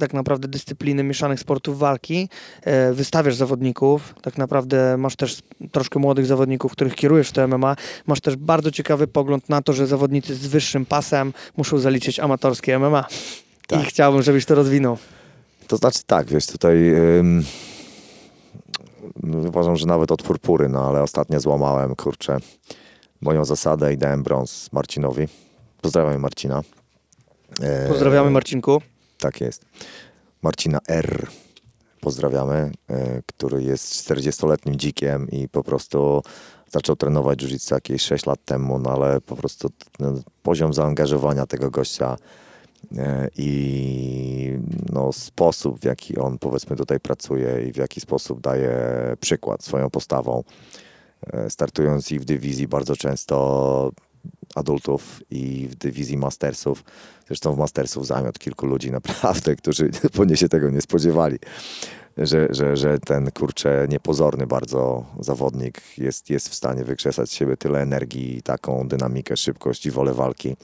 [0.00, 2.28] Tak naprawdę dyscypliny mieszanych sportów walki.
[2.62, 5.38] E, wystawiasz zawodników, tak naprawdę masz też
[5.72, 7.76] troszkę młodych zawodników, których kierujesz w to MMA.
[8.06, 12.78] Masz też bardzo ciekawy pogląd na to, że zawodnicy z wyższym pasem muszą zaliczyć amatorskie
[12.78, 13.04] MMA.
[13.66, 13.82] Tak.
[13.82, 14.98] I chciałbym, żebyś to rozwinął.
[15.66, 16.76] To znaczy tak, wiesz, tutaj
[17.18, 17.44] ym,
[19.46, 22.36] uważam, że nawet od purpury, no ale ostatnio złamałem, kurczę,
[23.20, 25.28] moją zasadę i dałem brąz Marcinowi.
[25.82, 26.62] Pozdrawiam Marcina.
[27.60, 28.82] E, Pozdrawiamy Marcinku.
[29.20, 29.64] Tak jest.
[30.42, 31.26] Marcina R.
[32.00, 36.22] Pozdrawiamy, e, który jest 40-letnim dzikiem i po prostu
[36.68, 39.68] zaczął trenować jiu-jitsu jakieś 6 lat temu, no ale po prostu
[39.98, 42.16] no, poziom zaangażowania tego gościa
[42.96, 44.58] e, i
[44.92, 48.76] no, sposób, w jaki on powiedzmy tutaj pracuje i w jaki sposób daje
[49.20, 50.44] przykład swoją postawą,
[51.32, 53.90] e, startując i w dywizji bardzo często
[54.54, 56.84] adultów i w dywizji mastersów.
[57.26, 61.38] Zresztą w mastersów zamiot kilku ludzi naprawdę, którzy po nie się tego nie spodziewali,
[62.16, 67.56] że, że, że ten kurczę niepozorny bardzo zawodnik jest, jest w stanie wykrzesać z siebie
[67.56, 70.56] tyle energii, taką dynamikę, szybkość i wolę walki.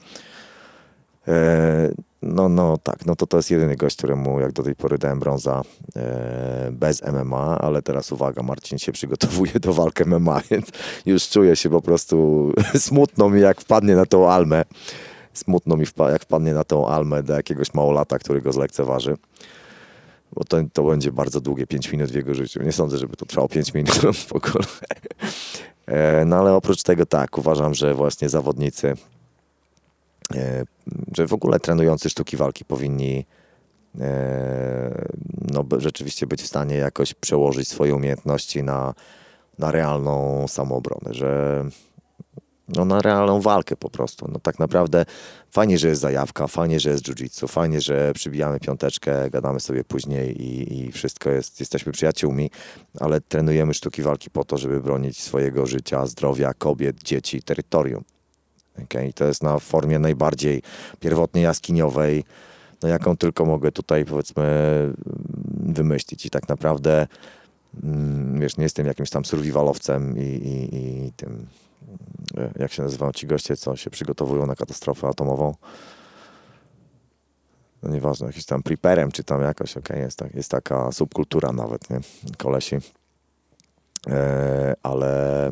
[2.21, 5.19] No, no tak, no to to jest jedyny gość, któremu jak do tej pory dałem
[5.19, 5.61] brąza
[5.95, 10.67] e, bez MMA, ale teraz uwaga, Marcin się przygotowuje do walki MMA, więc
[11.05, 12.51] już czuję się po prostu
[12.87, 14.65] smutno mi jak wpadnie na tą almę.
[15.33, 19.17] Smutno mi wpa- jak wpadnie na tą almę do jakiegoś małolata, który go zlekceważy.
[20.33, 22.63] Bo to, to będzie bardzo długie 5 minut w jego życiu.
[22.63, 23.95] Nie sądzę, żeby to trwało 5 minut
[24.29, 24.65] w ogóle.
[25.85, 28.93] E, No ale oprócz tego tak, uważam, że właśnie zawodnicy
[31.17, 33.25] że w ogóle trenujący sztuki walki powinni
[33.99, 35.07] e,
[35.53, 38.93] no, rzeczywiście być w stanie jakoś przełożyć swoje umiejętności na,
[39.59, 41.63] na realną samoobronę, że
[42.69, 44.27] no, na realną walkę po prostu.
[44.31, 45.05] No, tak naprawdę
[45.51, 50.41] fajnie, że jest zajawka, fajnie, że jest jiu-jitsu, fajnie, że przybijamy piąteczkę, gadamy sobie później
[50.41, 52.49] i, i wszystko jest, jesteśmy przyjaciółmi,
[52.99, 58.03] ale trenujemy sztuki walki po to, żeby bronić swojego życia, zdrowia, kobiet, dzieci, terytorium.
[58.83, 59.13] Okay?
[59.13, 60.61] To jest na formie najbardziej
[60.99, 62.23] pierwotnie jaskiniowej,
[62.83, 64.47] no jaką tylko mogę tutaj powiedzmy
[65.53, 66.25] wymyślić.
[66.25, 67.07] I tak naprawdę
[67.83, 71.47] mm, wiesz, nie jestem jakimś tam survivalowcem i, i, i tym
[72.37, 75.55] e, jak się nazywają ci goście, co się przygotowują na katastrofę atomową.
[77.83, 81.89] No nieważne, jakiś tam preperem, czy tam jakoś, okej, jest, tak, jest taka subkultura nawet,
[81.89, 81.99] nie,
[82.37, 82.75] kolesi.
[84.09, 85.51] E, ale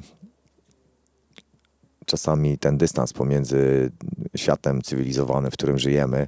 [2.06, 3.91] czasami ten dystans pomiędzy
[4.36, 6.28] światem cywilizowanym, w którym żyjemy,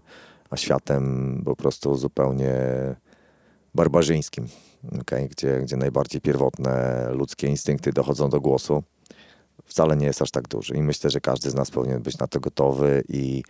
[0.50, 2.56] a światem po prostu zupełnie
[3.76, 4.48] barbarzyńskim,
[5.02, 5.28] okay?
[5.28, 8.84] gdzie, gdzie najbardziej pierwotne ludzkie instynkty dochodzą do głosu,
[9.66, 10.74] wcale nie jest aż tak duży.
[10.76, 13.44] I myślę, że każdy z nas powinien być na to gotowy i,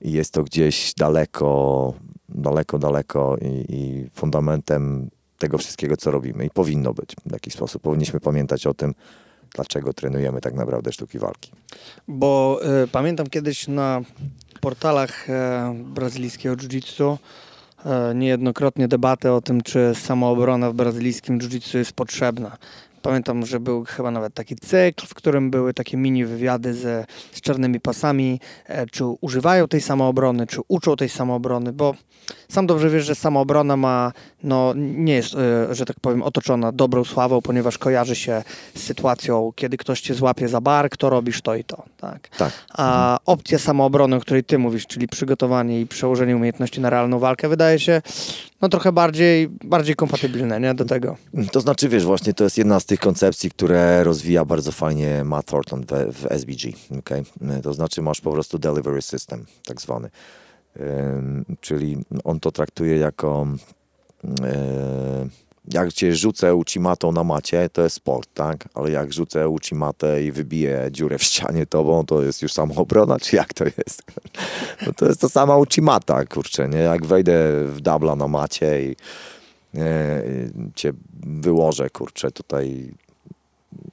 [0.00, 1.94] i jest to gdzieś daleko,
[2.28, 7.82] daleko, daleko i, i fundamentem tego wszystkiego, co robimy i powinno być w jakiś sposób.
[7.82, 8.94] Powinniśmy pamiętać o tym,
[9.54, 11.52] dlaczego trenujemy tak naprawdę sztuki walki.
[12.08, 14.00] Bo y, pamiętam kiedyś na
[14.62, 17.18] portalach e, brazylijskiego jiu-jitsu
[17.84, 22.56] e, niejednokrotnie debatę o tym, czy samoobrona w brazylijskim jiu-jitsu jest potrzebna.
[23.02, 27.40] Pamiętam, że był chyba nawet taki cykl, w którym były takie mini wywiady ze, z
[27.40, 31.94] czarnymi pasami, e, czy używają tej samoobrony, czy uczą tej samoobrony, bo
[32.48, 37.04] sam dobrze wiesz, że samoobrona ma, no nie jest, e, że tak powiem, otoczona dobrą
[37.04, 38.42] sławą, ponieważ kojarzy się
[38.74, 41.82] z sytuacją, kiedy ktoś cię złapie za bark, to robisz to i to.
[41.96, 42.28] Tak.
[42.28, 42.52] Tak.
[42.70, 47.48] A opcja samoobrony, o której ty mówisz, czyli przygotowanie i przełożenie umiejętności na realną walkę,
[47.48, 48.02] wydaje się
[48.62, 51.16] no trochę bardziej, bardziej kompatybilne nie, do tego.
[51.52, 55.46] To znaczy, wiesz, właśnie to jest jedna z tych koncepcji, które rozwija bardzo fajnie Matt
[55.46, 56.72] Thornton w, w SBG.
[56.98, 57.24] Okay?
[57.62, 60.10] To znaczy masz po prostu delivery system, tak zwany.
[61.60, 63.46] Czyli on to traktuje jako
[64.24, 65.28] yy,
[65.68, 68.68] jak cię rzucę ucimatą na macie, to jest sport, tak?
[68.74, 73.36] Ale jak rzucę ucimatę i wybiję dziurę w ścianie tobą, to jest już samoobrona, czy
[73.36, 74.02] jak to jest?
[74.86, 76.78] No to jest to sama ucimata, kurczę, nie?
[76.78, 78.96] Jak wejdę w dubla na macie i
[80.74, 80.92] cię
[81.26, 82.94] wyłożę, kurczę, tutaj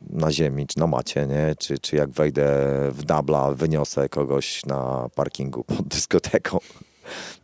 [0.09, 1.55] na ziemi, czy na macie, nie?
[1.59, 2.47] Czy, czy jak wejdę
[2.91, 6.59] w dubla, wyniosę kogoś na parkingu pod dyskoteką.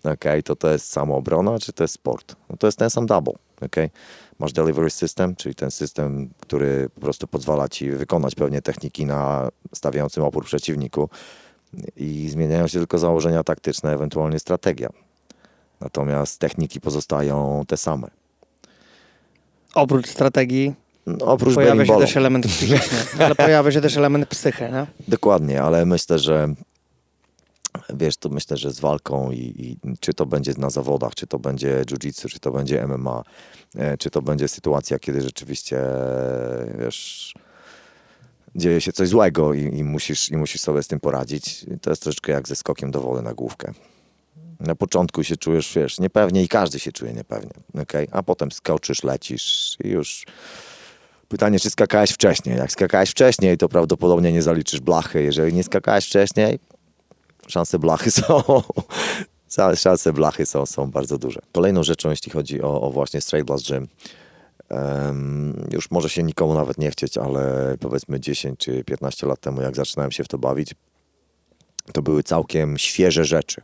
[0.03, 2.35] Okay, to to jest samoobrona, czy to jest sport?
[2.49, 3.33] No to jest ten sam double.
[3.61, 3.89] Okay?
[4.39, 9.49] Masz delivery system, czyli ten system, który po prostu pozwala ci wykonać pewnie techniki na
[9.73, 11.09] stawiającym opór przeciwniku
[11.97, 14.89] i zmieniają się tylko założenia taktyczne, ewentualnie strategia.
[15.81, 18.24] Natomiast techniki pozostają te same.
[19.75, 20.73] Oprócz strategii
[21.05, 24.87] no, oprócz pojawia się też element psychiczny, ale pojawia się też element psychy, nie?
[25.07, 26.53] Dokładnie, ale myślę, że
[27.93, 31.39] wiesz, to myślę, że z walką i, i, czy to będzie na zawodach, czy to
[31.39, 33.23] będzie jiu-jitsu, czy to będzie MMA,
[33.75, 35.81] e, czy to będzie sytuacja, kiedy rzeczywiście,
[36.79, 37.33] wiesz,
[38.55, 41.65] dzieje się coś złego i, i, musisz, i musisz sobie z tym poradzić.
[41.81, 43.73] To jest troszeczkę jak ze skokiem do wody na główkę.
[44.59, 47.51] Na początku się czujesz, wiesz, niepewnie i każdy się czuje niepewnie,
[47.81, 48.07] okay?
[48.11, 50.25] a potem skoczysz, lecisz i już...
[51.27, 52.57] Pytanie, czy skakałeś wcześniej?
[52.57, 55.23] Jak skakałeś wcześniej, to prawdopodobnie nie zaliczysz blachy.
[55.23, 56.59] Jeżeli nie skakałeś wcześniej,
[57.47, 58.43] szanse blachy są.
[59.75, 61.41] szanse blachy są, są bardzo duże.
[61.51, 63.87] Kolejną rzeczą, jeśli chodzi o, o właśnie Straight Blast Gym,
[64.69, 69.61] um, już może się nikomu nawet nie chcieć, ale powiedzmy 10 czy 15 lat temu,
[69.61, 70.75] jak zaczynałem się w to bawić,
[71.93, 73.61] to były całkiem świeże rzeczy.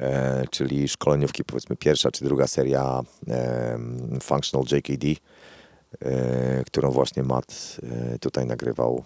[0.00, 3.78] E, czyli szkoleniówki, powiedzmy pierwsza czy druga seria e,
[4.22, 5.06] Functional JKD,
[6.00, 7.80] e, którą właśnie Matt
[8.20, 9.04] tutaj nagrywał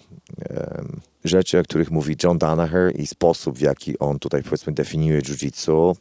[1.25, 5.97] rzeczy, o których mówi John Danaher i sposób, w jaki on tutaj powiedzmy definiuje jiu-jitsu,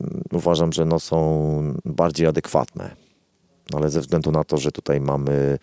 [0.00, 2.96] mm, uważam, że no, są bardziej adekwatne.
[3.74, 5.58] Ale ze względu na to, że tutaj mamy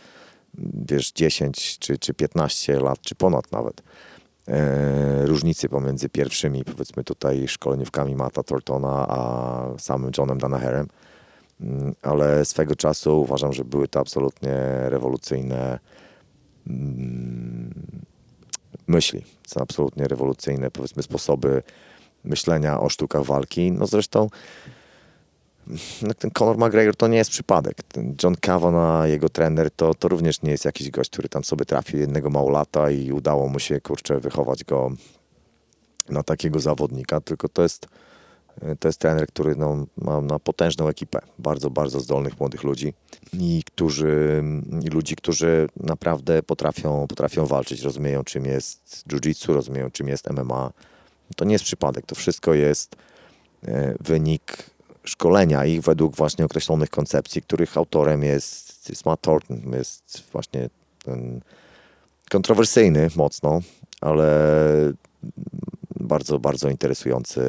[0.73, 3.81] wiesz, 10 czy, czy 15 lat, czy ponad nawet,
[5.23, 10.87] różnicy pomiędzy pierwszymi, powiedzmy tutaj szkoleniówkami Mata Thorntona, a samym Johnem Danaherem.
[11.61, 14.55] Mm, ale swego czasu uważam, że były to absolutnie
[14.89, 15.79] rewolucyjne
[16.67, 17.73] mm,
[18.87, 19.25] myśli.
[19.47, 21.63] Są absolutnie rewolucyjne, powiedzmy, sposoby
[22.23, 23.71] myślenia o sztukach walki.
[23.71, 24.29] No zresztą
[26.17, 27.83] ten Conor McGregor to nie jest przypadek.
[27.83, 31.65] Ten John Kavanagh, jego trener, to, to również nie jest jakiś gość, który tam sobie
[31.65, 34.91] trafił jednego małolata i udało mu się, kurczę, wychować go
[36.09, 37.87] na takiego zawodnika, tylko to jest
[38.79, 42.93] to jest trener, który no, ma, ma potężną ekipę, bardzo, bardzo zdolnych młodych ludzi
[43.33, 44.43] i którzy,
[44.83, 50.71] i ludzi, którzy naprawdę potrafią, potrafią walczyć, rozumieją czym jest jiu-jitsu, rozumieją czym jest MMA.
[51.35, 52.95] To nie jest przypadek, to wszystko jest
[53.67, 54.74] e, wynik
[55.05, 60.69] szkolenia ich według właśnie określonych koncepcji, których autorem jest, jest Matt Thornton, jest właśnie
[61.05, 61.39] ten
[62.29, 63.61] kontrowersyjny mocno,
[64.01, 64.27] ale
[65.99, 67.41] bardzo, bardzo interesujący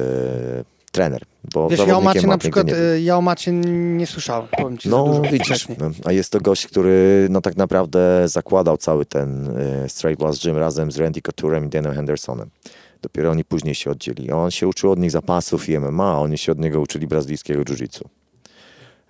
[0.91, 1.21] trener.
[1.53, 2.75] Bo Wiesz, ja o Macie na przykład, nie...
[2.75, 6.67] Y, ja o Macie nie słyszałem, powiem ci No widzisz, no, a jest to gość,
[6.67, 11.65] który no tak naprawdę zakładał cały ten y, Straight Blast Gym razem z Randy Couturem
[11.65, 12.49] i Danem Hendersonem.
[13.01, 14.31] Dopiero oni później się oddzieli.
[14.31, 17.63] On się uczył od nich zapasów i MMA, a oni się od niego uczyli brazylijskiego
[17.63, 18.01] jiu-jitsu.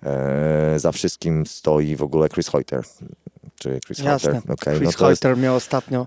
[0.02, 2.82] E, za wszystkim stoi w ogóle Chris Hoyter.
[3.54, 4.32] Czy Chris Jasne.
[4.32, 4.52] Hoyter?
[4.52, 5.42] Okay, Chris no Hoyter jest...
[5.42, 6.06] miał ostatnio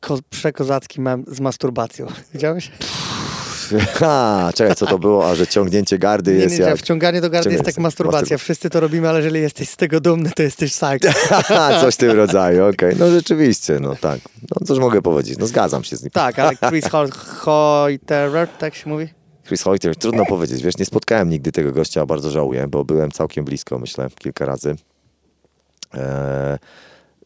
[0.00, 2.06] ko- przekozacki mem z masturbacją.
[2.34, 2.70] Widziałeś?
[4.00, 5.30] Ha, czekaj, co to było?
[5.30, 6.78] A że ciągnięcie gardy nie, jest nie, jak...
[6.78, 8.38] Wciąganie do gardy jest tak masturbacja.
[8.38, 11.12] Wszyscy to robimy, ale jeżeli jesteś z tego dumny, to jesteś psych.
[11.80, 12.88] Coś w tym rodzaju, okej.
[12.88, 12.94] Okay.
[12.98, 14.20] No rzeczywiście, no tak.
[14.42, 16.10] No cóż mogę powiedzieć, no zgadzam się z nim.
[16.10, 16.84] Tak, ale Chris
[17.40, 19.08] Hoyterer, tak się mówi?
[19.48, 23.44] Chris Hoyter, trudno powiedzieć, wiesz, nie spotkałem nigdy tego gościa, bardzo żałuję, bo byłem całkiem
[23.44, 24.76] blisko, myślę, kilka razy.
[25.94, 26.58] E,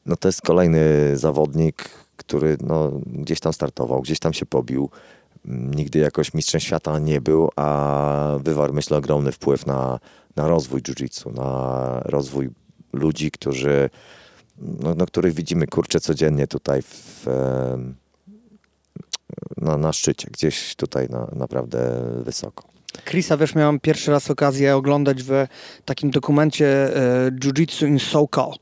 [0.07, 0.81] no to jest kolejny
[1.17, 4.91] zawodnik, który no, gdzieś tam startował, gdzieś tam się pobił,
[5.45, 9.99] nigdy jakoś mistrzem świata nie był, a wywarł, myślę, ogromny wpływ na,
[10.37, 12.51] na rozwój jiu-jitsu, na rozwój
[12.93, 13.91] ludzi, którzy,
[14.59, 17.27] no, no, których widzimy, kurczę, codziennie tutaj w,
[19.57, 22.65] na, na szczycie, gdzieś tutaj na, naprawdę wysoko.
[23.05, 25.47] Chrisa, wiesz, miałem pierwszy raz okazję oglądać w
[25.85, 28.53] takim dokumencie e, Jiu-Jitsu in SoCal.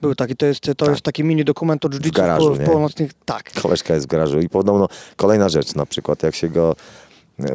[0.00, 0.88] Był taki, to jest, to tak.
[0.88, 3.52] jest taki mini dokument o jiu-jitsu w, w, w północnych, tak.
[3.62, 6.76] Koleżka jest w garażu i podobno kolejna rzecz na przykład, jak się go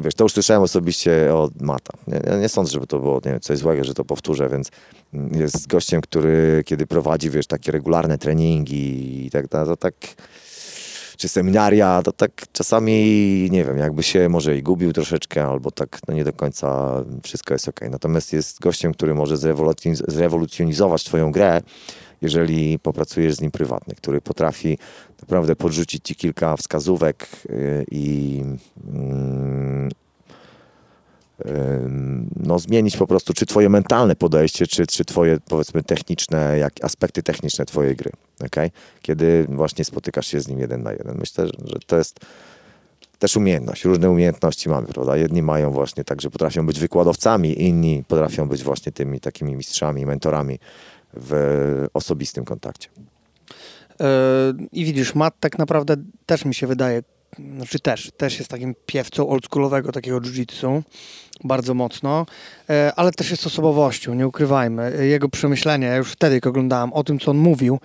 [0.01, 1.93] Wiesz, to już słyszałem osobiście od Mata.
[2.07, 4.71] Nie, nie sądzę, żeby to było nie wiem, coś złego, że to powtórzę, więc
[5.31, 9.93] jest gościem, który kiedy prowadzi, wiesz, takie regularne treningi i tak dalej, to tak
[11.17, 15.99] czy seminaria, to tak czasami, nie wiem, jakby się może i gubił troszeczkę, albo tak
[16.07, 16.91] no nie do końca
[17.23, 17.79] wszystko jest ok.
[17.89, 19.37] Natomiast jest gościem, który może
[20.07, 21.61] zrewolucjonizować twoją grę,
[22.23, 24.77] jeżeli popracujesz z nim prywatnie, który potrafi
[25.21, 28.41] naprawdę podrzucić ci kilka wskazówek y, i
[28.93, 29.89] mm,
[32.35, 37.23] no, zmienić po prostu czy twoje mentalne podejście, czy, czy twoje powiedzmy techniczne, jak aspekty
[37.23, 38.11] techniczne twojej gry,
[38.45, 38.71] okay?
[39.01, 41.17] kiedy właśnie spotykasz się z nim jeden na jeden.
[41.17, 42.19] Myślę, że to jest
[43.19, 43.85] też umiejętność.
[43.85, 45.17] Różne umiejętności mamy, prawda?
[45.17, 50.05] Jedni mają właśnie tak, że potrafią być wykładowcami, inni potrafią być właśnie tymi takimi mistrzami,
[50.05, 50.59] mentorami
[51.13, 52.89] w osobistym kontakcie.
[53.99, 54.05] Yy,
[54.71, 55.95] I widzisz, Matt tak naprawdę
[56.25, 57.03] też mi się wydaje,
[57.55, 60.81] znaczy też, też jest takim piewcą oldschoolowego takiego jiu-jitsu,
[61.43, 62.25] bardzo mocno,
[62.69, 65.07] yy, ale też jest osobowością, nie ukrywajmy.
[65.07, 67.79] Jego przemyślenia, ja już wtedy, jak oglądałem o tym, co on mówił,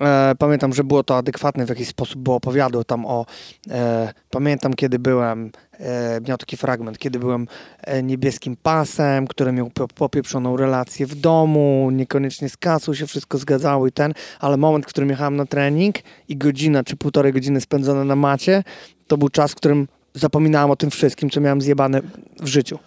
[0.00, 3.26] E, pamiętam, że było to adekwatne w jakiś sposób, bo opowiadał tam o.
[3.70, 7.46] E, pamiętam, kiedy byłem, e, miał taki fragment, kiedy byłem
[7.80, 13.86] e, niebieskim pasem, który miał popieprzoną relację w domu, niekoniecznie z kasą się wszystko zgadzało
[13.86, 15.96] i ten, ale moment, w którym jechałem na trening
[16.28, 18.64] i godzina czy półtorej godziny spędzone na macie,
[19.06, 22.00] to był czas, w którym zapominałem o tym wszystkim, co miałem zjebane
[22.40, 22.78] w życiu.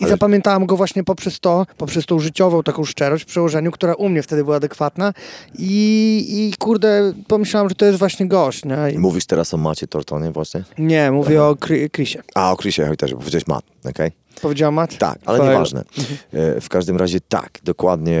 [0.00, 0.10] I Ale...
[0.10, 4.22] zapamiętałam go właśnie poprzez to, poprzez tą życiową taką szczerość w przełożeniu, która u mnie
[4.22, 5.12] wtedy była adekwatna
[5.58, 8.64] i, i kurde, pomyślałam, że to jest właśnie gość.
[8.64, 8.76] Nie?
[8.94, 8.98] I...
[8.98, 10.64] Mówisz teraz o Macie Tortonie właśnie?
[10.78, 11.56] Nie, mówię o
[11.92, 12.22] Chrisie.
[12.34, 13.90] A, o Chrisie też, bo powiedziałeś Mat, okej?
[13.90, 14.23] Okay?
[14.42, 14.98] Powiedziała Mat?
[14.98, 15.84] Tak, ale nieważne.
[15.98, 16.18] Mhm.
[16.56, 18.20] E, w każdym razie tak, dokładnie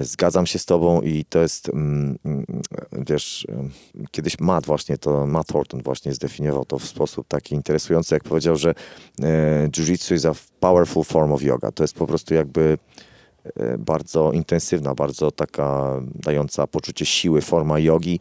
[0.00, 2.44] zgadzam się z tobą i to jest, mm, mm,
[2.92, 3.46] wiesz,
[4.10, 8.56] kiedyś Matt właśnie, to Matt Horton właśnie zdefiniował to w sposób taki interesujący, jak powiedział,
[8.56, 8.74] że
[9.22, 11.72] e, jiu-jitsu is a powerful form of yoga.
[11.72, 12.78] To jest po prostu jakby
[13.44, 18.18] e, bardzo intensywna, bardzo taka dająca poczucie siły forma jogi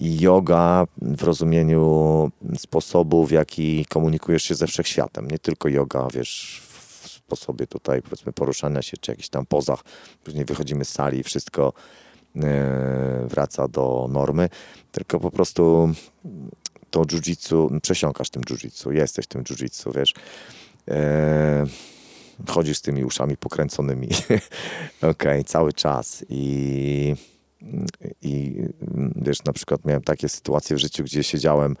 [0.00, 5.30] i yoga w rozumieniu sposobu, w jaki komunikujesz się ze wszechświatem.
[5.30, 6.62] Nie tylko yoga, wiesz,
[7.02, 9.84] w sposobie tutaj powiedzmy poruszania się, czy jakichś tam pozach.
[10.24, 11.72] Później wychodzimy z sali i wszystko
[12.36, 14.48] e, wraca do normy,
[14.92, 15.92] tylko po prostu
[16.90, 20.14] to jiu-jitsu, przesiąkasz tym jiu-jitsu, jesteś tym jiu-jitsu, wiesz.
[20.88, 21.66] E,
[22.48, 24.08] chodzisz z tymi uszami pokręconymi,
[24.98, 27.14] okej, okay, cały czas i
[28.22, 28.62] i
[29.16, 31.76] wiesz, na przykład miałem takie sytuacje w życiu, gdzie siedziałem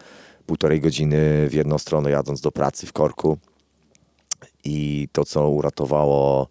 [0.46, 3.38] półtorej godziny w jedną stronę jadąc do pracy w korku
[4.64, 6.48] i to, co uratowało,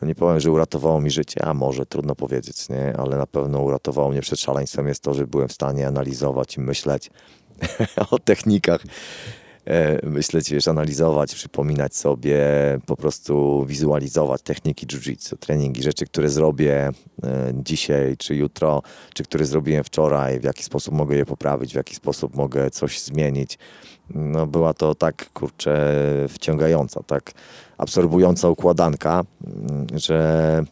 [0.00, 2.96] no nie powiem, że uratowało mi życie, a może trudno powiedzieć, nie?
[2.96, 6.60] ale na pewno uratowało mnie przed szaleństwem jest to, że byłem w stanie analizować i
[6.60, 7.10] myśleć
[8.10, 8.80] o technikach
[10.02, 12.40] myśleć, wiesz, analizować, przypominać sobie,
[12.86, 16.90] po prostu wizualizować techniki jiu-jitsu, treningi, rzeczy, które zrobię
[17.22, 18.82] e, dzisiaj czy jutro,
[19.14, 23.00] czy które zrobiłem wczoraj, w jaki sposób mogę je poprawić, w jaki sposób mogę coś
[23.00, 23.58] zmienić.
[24.10, 25.96] No była to tak, kurczę,
[26.28, 27.32] wciągająca, tak
[27.78, 30.62] absorbująca układanka, mm, że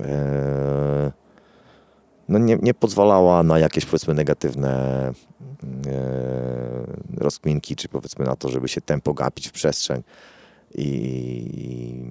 [0.00, 1.19] e,
[2.30, 5.12] no nie, nie pozwalała na jakieś powiedzmy negatywne
[5.86, 5.92] e,
[7.16, 10.02] rozkminki, czy powiedzmy na to, żeby się tempo gapić w przestrzeń
[10.74, 12.04] i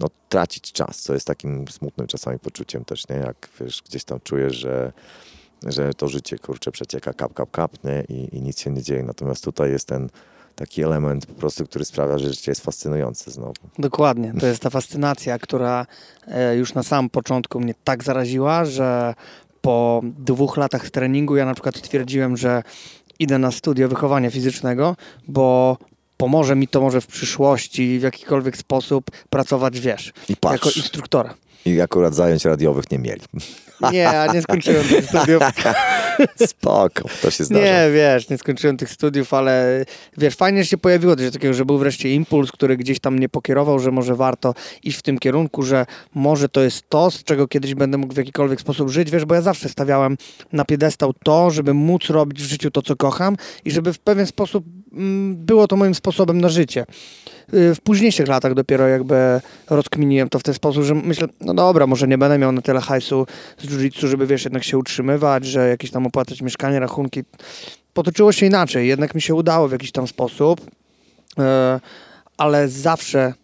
[0.00, 3.16] no, tracić czas, co jest takim smutnym czasami poczuciem też, nie?
[3.16, 4.92] Jak wiesz, gdzieś tam czujesz, że,
[5.66, 8.04] że to życie kurczę przecieka kap, kap, kap nie?
[8.08, 9.02] I, i nic się nie dzieje.
[9.02, 10.08] Natomiast tutaj jest ten
[10.56, 13.54] taki element po prostu, który sprawia, że życie jest fascynujące znowu.
[13.78, 15.86] Dokładnie, to jest ta fascynacja, która
[16.26, 19.14] e, już na samym początku mnie tak zaraziła, że
[19.60, 22.62] po dwóch latach treningu ja na przykład stwierdziłem, że
[23.18, 24.96] idę na studio wychowania fizycznego,
[25.28, 25.76] bo
[26.16, 30.12] pomoże mi to może w przyszłości w jakikolwiek sposób pracować, wiesz,
[30.52, 31.34] jako instruktora.
[31.66, 33.22] I akurat zajęć radiowych nie mieli.
[33.92, 35.42] Nie, nie skończyłem tych studiów.
[36.46, 37.64] Spoko, to się zdarza.
[37.64, 39.84] Nie, wiesz, nie skończyłem tych studiów, ale
[40.18, 43.28] wiesz, fajnie że się pojawiło coś takiego, że był wreszcie impuls, który gdzieś tam mnie
[43.28, 47.48] pokierował, że może warto iść w tym kierunku, że może to jest to, z czego
[47.48, 50.16] kiedyś będę mógł w jakikolwiek sposób żyć, wiesz, bo ja zawsze stawiałem
[50.52, 54.26] na piedestał to, żeby móc robić w życiu to, co kocham i żeby w pewien
[54.26, 54.64] sposób
[55.32, 56.86] było to moim sposobem na życie.
[57.54, 59.40] Y, w późniejszych latach dopiero jakby
[59.70, 62.80] rozkminiłem to w ten sposób, że myślę, no dobra, może nie będę miał na tyle
[62.80, 63.26] hajsu
[63.58, 67.22] z jiu-jitsu, żeby wiesz, jednak się utrzymywać, że jakieś tam opłacać mieszkanie, rachunki.
[67.94, 71.42] Potoczyło się inaczej, jednak mi się udało w jakiś tam sposób, y,
[72.36, 73.34] ale zawsze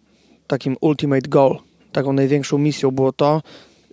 [0.47, 1.59] takim ultimate goal,
[1.91, 3.41] taką największą misją było to,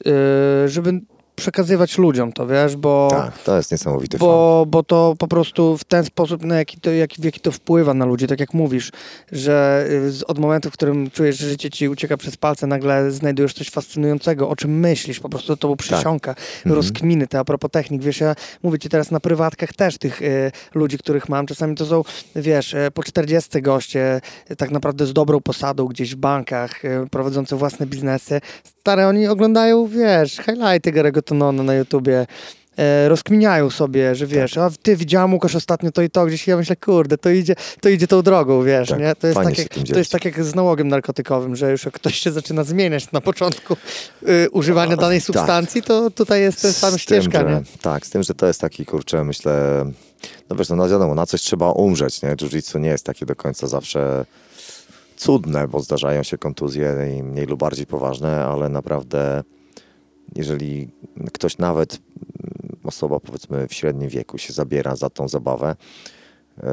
[0.06, 1.00] y, żeby
[1.41, 3.09] przekazywać ludziom to, wiesz, bo...
[3.11, 6.91] Tak, to jest niesamowity bo, bo to po prostu w ten sposób, no, jaki to,
[6.91, 8.93] jak, w jaki to wpływa na ludzi, tak jak mówisz,
[9.32, 9.86] że
[10.20, 13.70] y, od momentu, w którym czujesz, że życie ci ucieka przez palce, nagle znajdujesz coś
[13.70, 16.72] fascynującego, o czym myślisz, po prostu to przysiąka, tak.
[16.72, 20.53] rozkminy te, a propos technik, wiesz, ja mówię ci teraz na prywatkach też tych y,
[20.74, 22.03] ludzi, których mam, czasami to są,
[22.36, 24.20] wiesz, y, po 40 goście,
[24.51, 28.41] y, tak naprawdę z dobrą posadą gdzieś w bankach, y, prowadzące własne biznesy,
[28.80, 32.26] stare, oni oglądają, wiesz, highlighty Garego Tonona na YouTubie,
[32.76, 34.72] e, rozkminiają sobie, że wiesz, tak.
[34.72, 37.88] a ty widziałem Łukasz ostatnio to i to, gdzieś ja myślę, kurde, to idzie, to
[37.88, 39.14] idzie tą drogą, wiesz, tak, nie?
[39.14, 42.18] To jest, tak jak, to jest tak jak z nałogiem narkotykowym, że już jak ktoś
[42.18, 43.76] się zaczyna zmieniać na początku
[44.28, 45.26] y, używania danej tak.
[45.26, 45.88] substancji, tak.
[45.88, 47.54] to tutaj jest ten sam ścieżka, tym, nie?
[47.54, 49.84] Że, tak, z tym, że to jest taki, kurczę, myślę,
[50.50, 52.28] no wiesz, no, no wiadomo, na coś trzeba umrzeć, nie?
[52.28, 54.24] Jiu-jitsu nie jest takie do końca zawsze
[55.16, 59.42] cudne, bo zdarzają się kontuzje i mniej lub bardziej poważne, ale naprawdę
[60.36, 60.88] jeżeli
[61.32, 65.76] ktoś nawet, mm, osoba powiedzmy w średnim wieku się zabiera za tą zabawę
[66.56, 66.68] yy,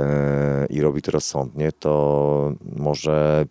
[0.69, 3.45] i robi to rozsądnie, to może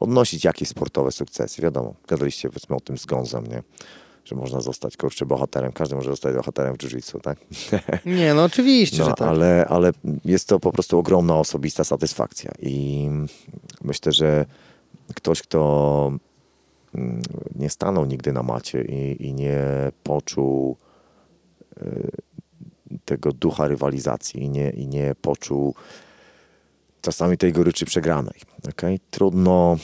[0.00, 1.62] odnosić jakieś sportowe sukcesy.
[1.62, 3.62] Wiadomo, gadaliście powiedzmy o tym z Gonzem, nie?
[4.24, 5.72] że można zostać kurczę bohaterem.
[5.72, 7.38] Każdy może zostać bohaterem w jiu-jitsu, tak?
[8.06, 9.28] Nie, no oczywiście, no, że tak.
[9.28, 9.92] Ale, ale
[10.24, 13.08] jest to po prostu ogromna osobista satysfakcja i
[13.82, 14.46] myślę, że
[15.14, 16.12] ktoś, kto
[17.54, 19.62] nie stanął nigdy na macie i, i nie
[20.02, 20.76] poczuł
[21.82, 22.10] y,
[23.04, 25.74] tego ducha rywalizacji i nie, i nie poczuł
[27.00, 28.40] czasami tej goryczy przegranej.
[28.68, 28.98] Okay?
[29.10, 29.76] Trudno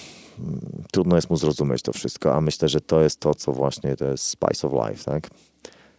[0.93, 4.05] trudno jest mu zrozumieć to wszystko, a myślę, że to jest to, co właśnie to
[4.05, 5.31] jest spice of life, tak?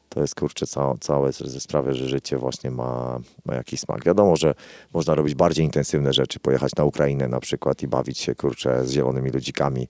[0.10, 0.66] To jest kurczę
[1.00, 4.06] całe ze sprawy, że życie właśnie ma, ma jakiś smak.
[4.06, 4.56] Wiadomo, że
[4.94, 8.92] można robić bardziej intensywne rzeczy, pojechać na Ukrainę na przykład i bawić się kurczę z
[8.92, 9.88] zielonymi ludzikami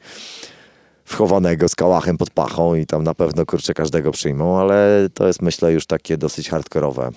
[1.07, 5.41] wchowanego z kałachem pod pachą i tam na pewno kurczę każdego przyjmą, ale to jest
[5.41, 7.09] myślę już takie dosyć hardkorowe,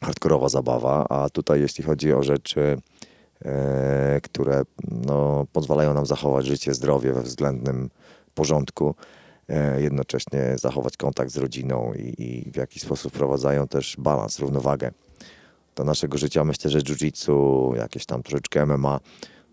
[0.00, 2.78] hardkorowa zabawa, a tutaj jeśli chodzi o rzeczy
[3.44, 7.90] E, które no, pozwalają nam zachować życie, zdrowie we względnym
[8.34, 8.94] porządku,
[9.48, 14.90] e, jednocześnie zachować kontakt z rodziną i, i w jakiś sposób wprowadzają też balans, równowagę
[15.76, 16.44] do naszego życia.
[16.44, 19.00] Myślę, że jiu-jitsu, jakieś tam troszeczkę MMA,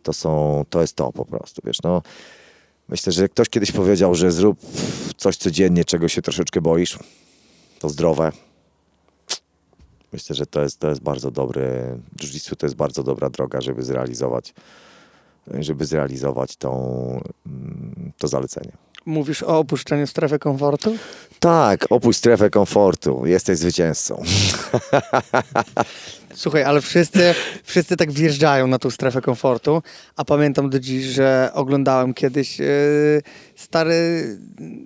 [0.04, 2.02] to, są, to jest to po prostu, wiesz, no.
[2.90, 4.60] Myślę, że ktoś kiedyś powiedział, że zrób
[5.18, 7.00] coś codziennie, czego się troszeczkę boisz,
[7.80, 8.32] to zdrowe,
[10.16, 13.84] Myślę, że to jest, to jest bardzo dobry, jiu to jest bardzo dobra droga, żeby
[13.84, 14.54] zrealizować,
[15.60, 16.72] żeby zrealizować tą,
[17.46, 18.72] mm, to zalecenie.
[19.06, 20.98] Mówisz o opuszczeniu strefy komfortu?
[21.40, 23.26] Tak, opuść strefę komfortu.
[23.26, 24.24] Jesteś zwycięzcą.
[26.36, 29.82] Słuchaj, ale wszyscy, wszyscy tak wjeżdżają na tą strefę komfortu,
[30.16, 33.22] a pamiętam do dziś, że oglądałem kiedyś yy,
[33.56, 33.96] stary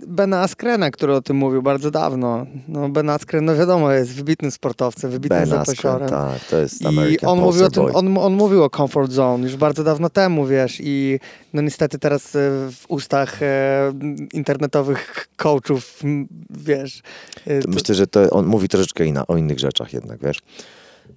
[0.07, 2.45] Bena Askrena, który o tym mówił bardzo dawno.
[2.67, 6.09] No Ben Askren, no wiadomo, jest wybitnym sportowcem, wybitnym ben zapasiorem.
[6.09, 9.55] tak, to jest I on mówił, o tym, on, on mówił o comfort zone już
[9.55, 11.19] bardzo dawno temu, wiesz, i
[11.53, 12.39] no niestety teraz e,
[12.71, 13.93] w ustach e,
[14.33, 16.01] internetowych coachów,
[16.49, 17.01] wiesz.
[17.47, 17.69] E, to...
[17.69, 20.39] Myślę, że to on mówi troszeczkę inna, o innych rzeczach jednak, wiesz.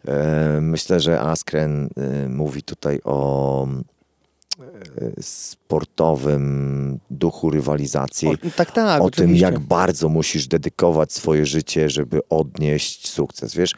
[0.08, 8.28] E, myślę, że Askren e, mówi tutaj o e, sportowym duchu rywalizacji.
[8.28, 9.02] O, tak, tak.
[9.02, 13.54] O tym, jak bardzo musisz dedykować swoje życie, żeby odnieść sukces.
[13.54, 13.74] Wiesz,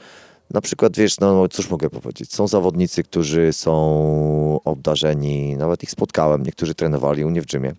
[0.50, 6.42] na przykład, wiesz, no cóż mogę powiedzieć, są zawodnicy, którzy są obdarzeni, nawet ich spotkałem,
[6.42, 7.74] niektórzy trenowali u mnie w gymie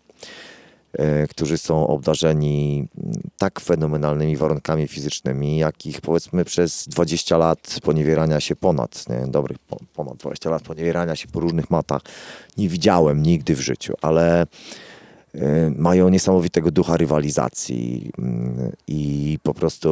[1.29, 2.87] którzy są obdarzeni
[3.37, 9.57] tak fenomenalnymi warunkami fizycznymi, jakich powiedzmy przez 20 lat poniewierania się ponad, nie, dobrych
[9.93, 12.01] ponad 20 lat poniewierania się po różnych matach
[12.57, 14.45] nie widziałem nigdy w życiu, ale e,
[15.77, 19.89] mają niesamowitego ducha rywalizacji mm, i po prostu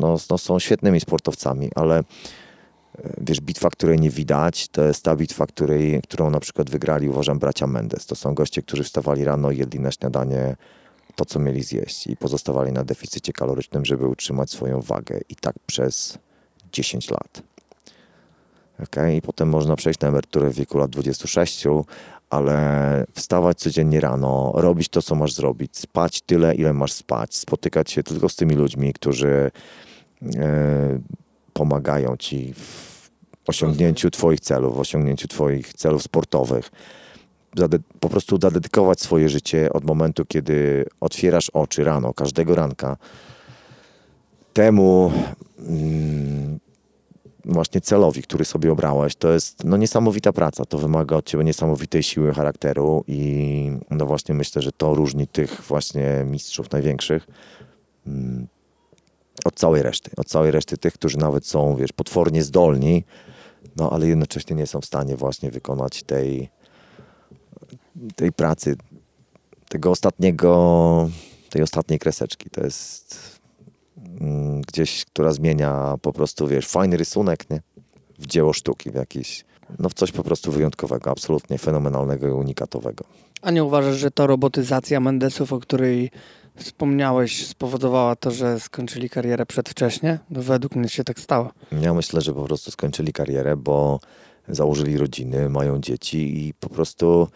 [0.00, 2.02] no, no są świetnymi sportowcami, ale
[3.20, 7.38] wiesz, bitwa, której nie widać, to jest ta bitwa, której, którą na przykład wygrali, uważam,
[7.38, 8.06] bracia Mendes.
[8.06, 10.56] To są goście, którzy wstawali rano i jedli na śniadanie
[11.16, 15.20] to, co mieli zjeść i pozostawali na deficycie kalorycznym, żeby utrzymać swoją wagę.
[15.28, 16.18] I tak przez
[16.72, 17.42] 10 lat.
[18.82, 19.16] Okay?
[19.16, 21.64] I potem można przejść na emeryturę w wieku lat 26,
[22.30, 27.90] ale wstawać codziennie rano, robić to, co masz zrobić, spać tyle, ile masz spać, spotykać
[27.90, 29.50] się tylko z tymi ludźmi, którzy
[30.36, 30.98] e,
[31.52, 33.10] pomagają ci w
[33.46, 36.70] osiągnięciu Twoich celów, w osiągnięciu Twoich celów sportowych.
[38.00, 42.96] Po prostu zadedykować swoje życie od momentu, kiedy otwierasz oczy rano, każdego ranka,
[44.52, 45.12] temu
[45.58, 46.58] mm,
[47.44, 50.64] właśnie celowi, który sobie obrałeś, to jest no, niesamowita praca.
[50.64, 55.62] To wymaga od ciebie niesamowitej siły charakteru i no właśnie myślę, że to różni tych
[55.62, 57.26] właśnie mistrzów największych
[58.06, 58.46] mm,
[59.44, 60.10] od całej reszty.
[60.16, 63.04] Od całej reszty tych, którzy nawet są, wiesz, potwornie zdolni,
[63.76, 66.50] no ale jednocześnie nie są w stanie właśnie wykonać tej,
[68.16, 68.76] tej pracy,
[69.68, 71.10] tego ostatniego,
[71.50, 72.50] tej ostatniej kreseczki.
[72.50, 73.40] To jest
[74.20, 77.60] mm, gdzieś, która zmienia po prostu, wiesz, fajny rysunek, nie?
[78.18, 79.44] W dzieło sztuki, w jakiś,
[79.78, 83.04] no w coś po prostu wyjątkowego, absolutnie fenomenalnego i unikatowego.
[83.42, 86.10] A nie uważasz, że to robotyzacja Mendesów, o której
[86.60, 90.18] wspomniałeś, spowodowała to, że skończyli karierę przedwcześnie?
[90.30, 91.50] No według mnie się tak stało.
[91.80, 94.00] Ja myślę, że po prostu skończyli karierę, bo
[94.48, 97.28] założyli rodziny, mają dzieci i po prostu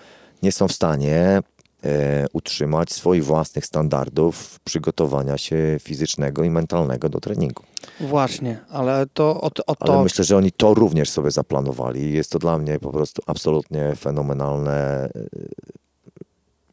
[0.43, 1.41] nie są w stanie
[1.85, 7.63] e, utrzymać swoich własnych standardów przygotowania się fizycznego i mentalnego do treningu.
[8.01, 9.95] Właśnie, ale to o, o to...
[9.95, 12.13] Ale myślę, że oni to również sobie zaplanowali.
[12.13, 15.09] Jest to dla mnie po prostu absolutnie fenomenalne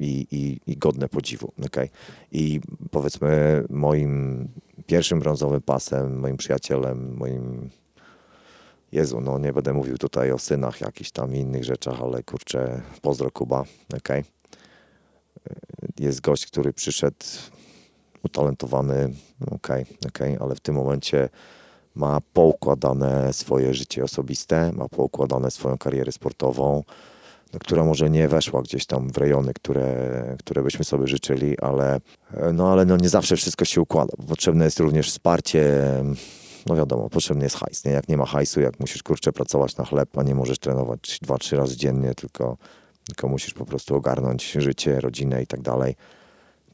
[0.02, 1.54] i, i, i godne podziwu.
[1.66, 1.90] Okay?
[2.32, 4.48] I powiedzmy moim
[4.86, 7.70] pierwszym brązowym pasem, moim przyjacielem, moim
[8.92, 13.32] Jezu, no nie będę mówił tutaj o synach, jakichś tam innych rzeczach, ale kurczę, pozdro
[13.32, 13.64] Kuba,
[13.98, 14.24] okay?
[16.00, 17.26] Jest gość, który przyszedł
[18.24, 19.14] utalentowany,
[19.52, 21.30] okej, okay, okay, ale w tym momencie
[21.96, 26.84] ma poukładane swoje życie osobiste, ma poukładane swoją karierę sportową,
[27.60, 32.00] która może nie weszła gdzieś tam w rejony, które, które byśmy sobie życzyli, ale,
[32.54, 34.14] no, ale no, nie zawsze wszystko się układa.
[34.28, 35.82] Potrzebne jest również wsparcie
[36.66, 37.86] no wiadomo, potrzebny jest hajs.
[37.86, 37.92] Nie?
[37.92, 41.38] Jak nie ma hajsu, jak musisz kurczę pracować na chleb, a nie możesz trenować dwa,
[41.38, 42.58] trzy razy dziennie, tylko,
[43.06, 45.96] tylko musisz po prostu ogarnąć życie, rodzinę i tak dalej,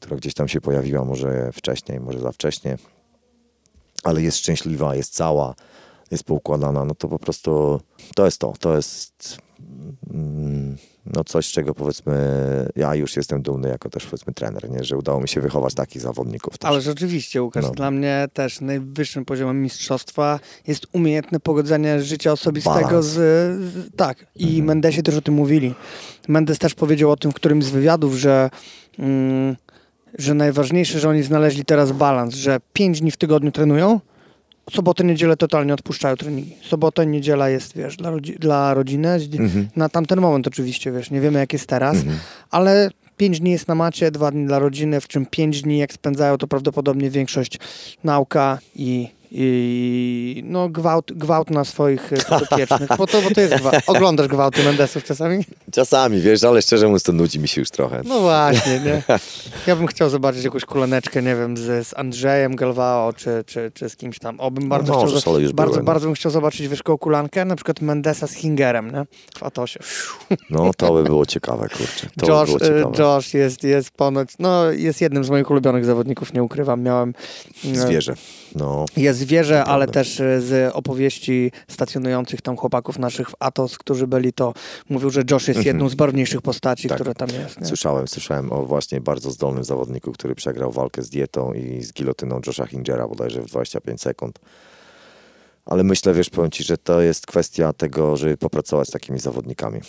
[0.00, 2.78] która gdzieś tam się pojawiła może wcześniej, może za wcześnie,
[4.04, 5.54] ale jest szczęśliwa, jest cała,
[6.10, 7.80] jest poukładana, no to po prostu
[8.14, 8.52] to jest to.
[8.60, 9.38] To jest
[11.14, 12.14] no coś, czego powiedzmy
[12.76, 14.84] ja już jestem dumny jako też powiedzmy trener, nie?
[14.84, 16.58] że udało mi się wychować takich zawodników.
[16.58, 16.70] Też.
[16.70, 17.70] Ale rzeczywiście Łukasz, no.
[17.70, 24.44] dla mnie też najwyższym poziomem mistrzostwa jest umiejętne pogodzenie życia osobistego z, z, tak i
[24.44, 24.64] mhm.
[24.64, 25.74] Mendesie też o tym mówili.
[26.28, 28.50] Mendes też powiedział o tym w którymś z wywiadów, że
[28.98, 29.56] mm,
[30.18, 34.00] że najważniejsze, że oni znaleźli teraz balans, że pięć dni w tygodniu trenują,
[34.72, 36.54] sobotę, niedzielę totalnie odpuszczają treningi.
[36.62, 39.08] Sobota, niedziela jest, wiesz, dla, rodzi dla rodziny.
[39.08, 39.68] Mhm.
[39.76, 42.18] Na tamten moment oczywiście, wiesz, nie wiemy jak jest teraz, mhm.
[42.50, 45.92] ale pięć dni jest na macie, dwa dni dla rodziny, w czym pięć dni jak
[45.92, 47.58] spędzają, to prawdopodobnie większość
[48.04, 53.76] nauka i i no, gwałt, gwałt na swoich podopiecznych, bo to, bo to jest gwałt.
[53.86, 55.44] Oglądasz gwałty Mendesów czasami?
[55.72, 58.02] Czasami, wiesz, ale szczerze mówiąc to nudzi mi się już trochę.
[58.04, 59.02] No właśnie, nie?
[59.66, 63.88] Ja bym chciał zobaczyć jakąś kuleneczkę, nie wiem, z, z Andrzejem Galvao, czy, czy, czy
[63.88, 64.40] z kimś tam.
[64.40, 65.84] Obym bardzo no, chciał, bardzo, byłem.
[65.84, 69.06] bardzo bym chciał zobaczyć wyżką kulankę, na przykład Mendesa z Hingerem, nie?
[69.38, 69.80] W Atosie.
[70.50, 72.08] No, to by było ciekawe, kurczę.
[72.18, 73.02] To Josh, by było ciekawe.
[73.02, 76.82] Josh jest, jest ponoć, no, jest jednym z moich ulubionych zawodników, nie ukrywam.
[76.82, 77.14] Miałem...
[77.74, 78.14] Zwierzę.
[78.54, 78.84] No.
[78.96, 84.32] Jest zwierzę, ale też e, z opowieści stacjonujących tam chłopaków naszych w Atos, którzy byli
[84.32, 84.54] to,
[84.88, 85.66] mówił, że Josh jest mhm.
[85.66, 86.96] jedną z barwniejszych postaci, tak.
[86.98, 87.60] która tam jest.
[87.60, 87.66] Nie?
[87.66, 92.40] Słyszałem, słyszałem o właśnie bardzo zdolnym zawodniku, który przegrał walkę z dietą i z gilotyną
[92.46, 94.38] Josha Hingera bodajże w 25 sekund.
[95.66, 99.80] Ale myślę, wiesz, powiem Ci, że to jest kwestia tego, żeby popracować z takimi zawodnikami.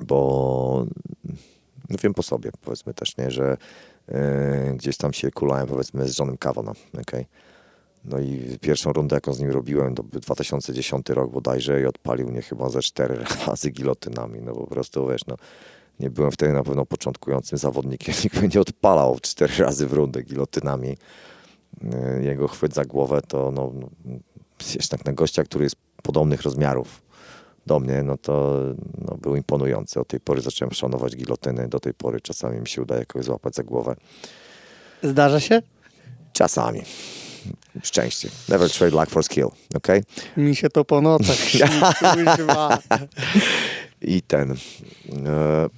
[0.00, 0.86] Bo
[1.90, 3.56] no wiem po sobie, powiedzmy też, nie, że
[4.74, 7.26] gdzieś tam się kulałem powiedzmy z Johnem Kavanagh, okay?
[8.04, 12.28] No i pierwszą rundę, jaką z nim robiłem, to był 2010 rok bodajże i odpalił
[12.28, 15.36] mnie chyba ze cztery razy gilotynami, no po prostu, wiesz, no
[16.00, 20.22] nie byłem wtedy na pewno początkującym zawodnikiem, nikt mnie nie odpalał cztery razy w rundę
[20.22, 20.96] gilotynami.
[21.92, 23.88] E, jego chwyt za głowę to, no, no
[24.74, 27.02] wiesz, tak na gościa, który jest podobnych rozmiarów,
[27.66, 28.60] do mnie, no to
[29.08, 30.00] no, był imponujący.
[30.00, 31.68] Od tej pory zacząłem szanować gilotyny.
[31.68, 33.96] Do tej pory czasami mi się udaje kogoś złapać za głowę.
[35.02, 35.62] Zdarza się?
[36.32, 36.82] Czasami.
[37.82, 38.28] Szczęście.
[38.48, 39.86] Never trade luck for skill, ok?
[40.36, 41.36] Mi się to po nocach
[44.04, 44.52] i ten.
[44.52, 44.56] E,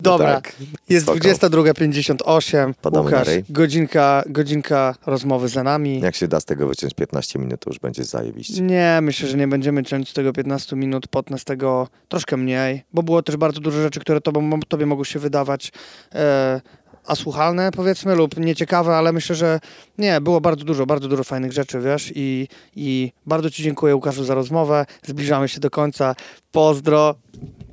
[0.00, 0.56] Dobra, Tak,
[0.88, 1.18] jest spoko.
[1.18, 2.74] 22.58.
[2.82, 6.00] Padamy Łukasz, godzinka, godzinka rozmowy za nami.
[6.00, 8.62] Jak się da z tego wyciąć 15 minut, to już będzie zajebiście.
[8.62, 12.82] Nie, myślę, że nie będziemy ciąć z tego 15 minut, potnę z tego troszkę mniej,
[12.92, 15.72] bo było też bardzo dużo rzeczy, które tobą, tobie mogły się wydawać
[16.14, 16.60] e,
[17.06, 19.60] asłuchalne, powiedzmy, lub nieciekawe, ale myślę, że
[19.98, 24.24] nie, było bardzo dużo, bardzo dużo fajnych rzeczy, wiesz, i, i bardzo ci dziękuję, Łukaszu,
[24.24, 24.86] za rozmowę.
[25.02, 26.14] Zbliżamy się do końca.
[26.52, 27.14] Pozdro.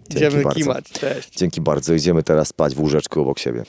[0.09, 0.59] Dzięki Idziemy bardzo.
[0.59, 0.85] kimać.
[0.91, 1.29] Cześć.
[1.35, 1.93] Dzięki bardzo.
[1.93, 3.61] Idziemy teraz spać w łóżeczku obok siebie.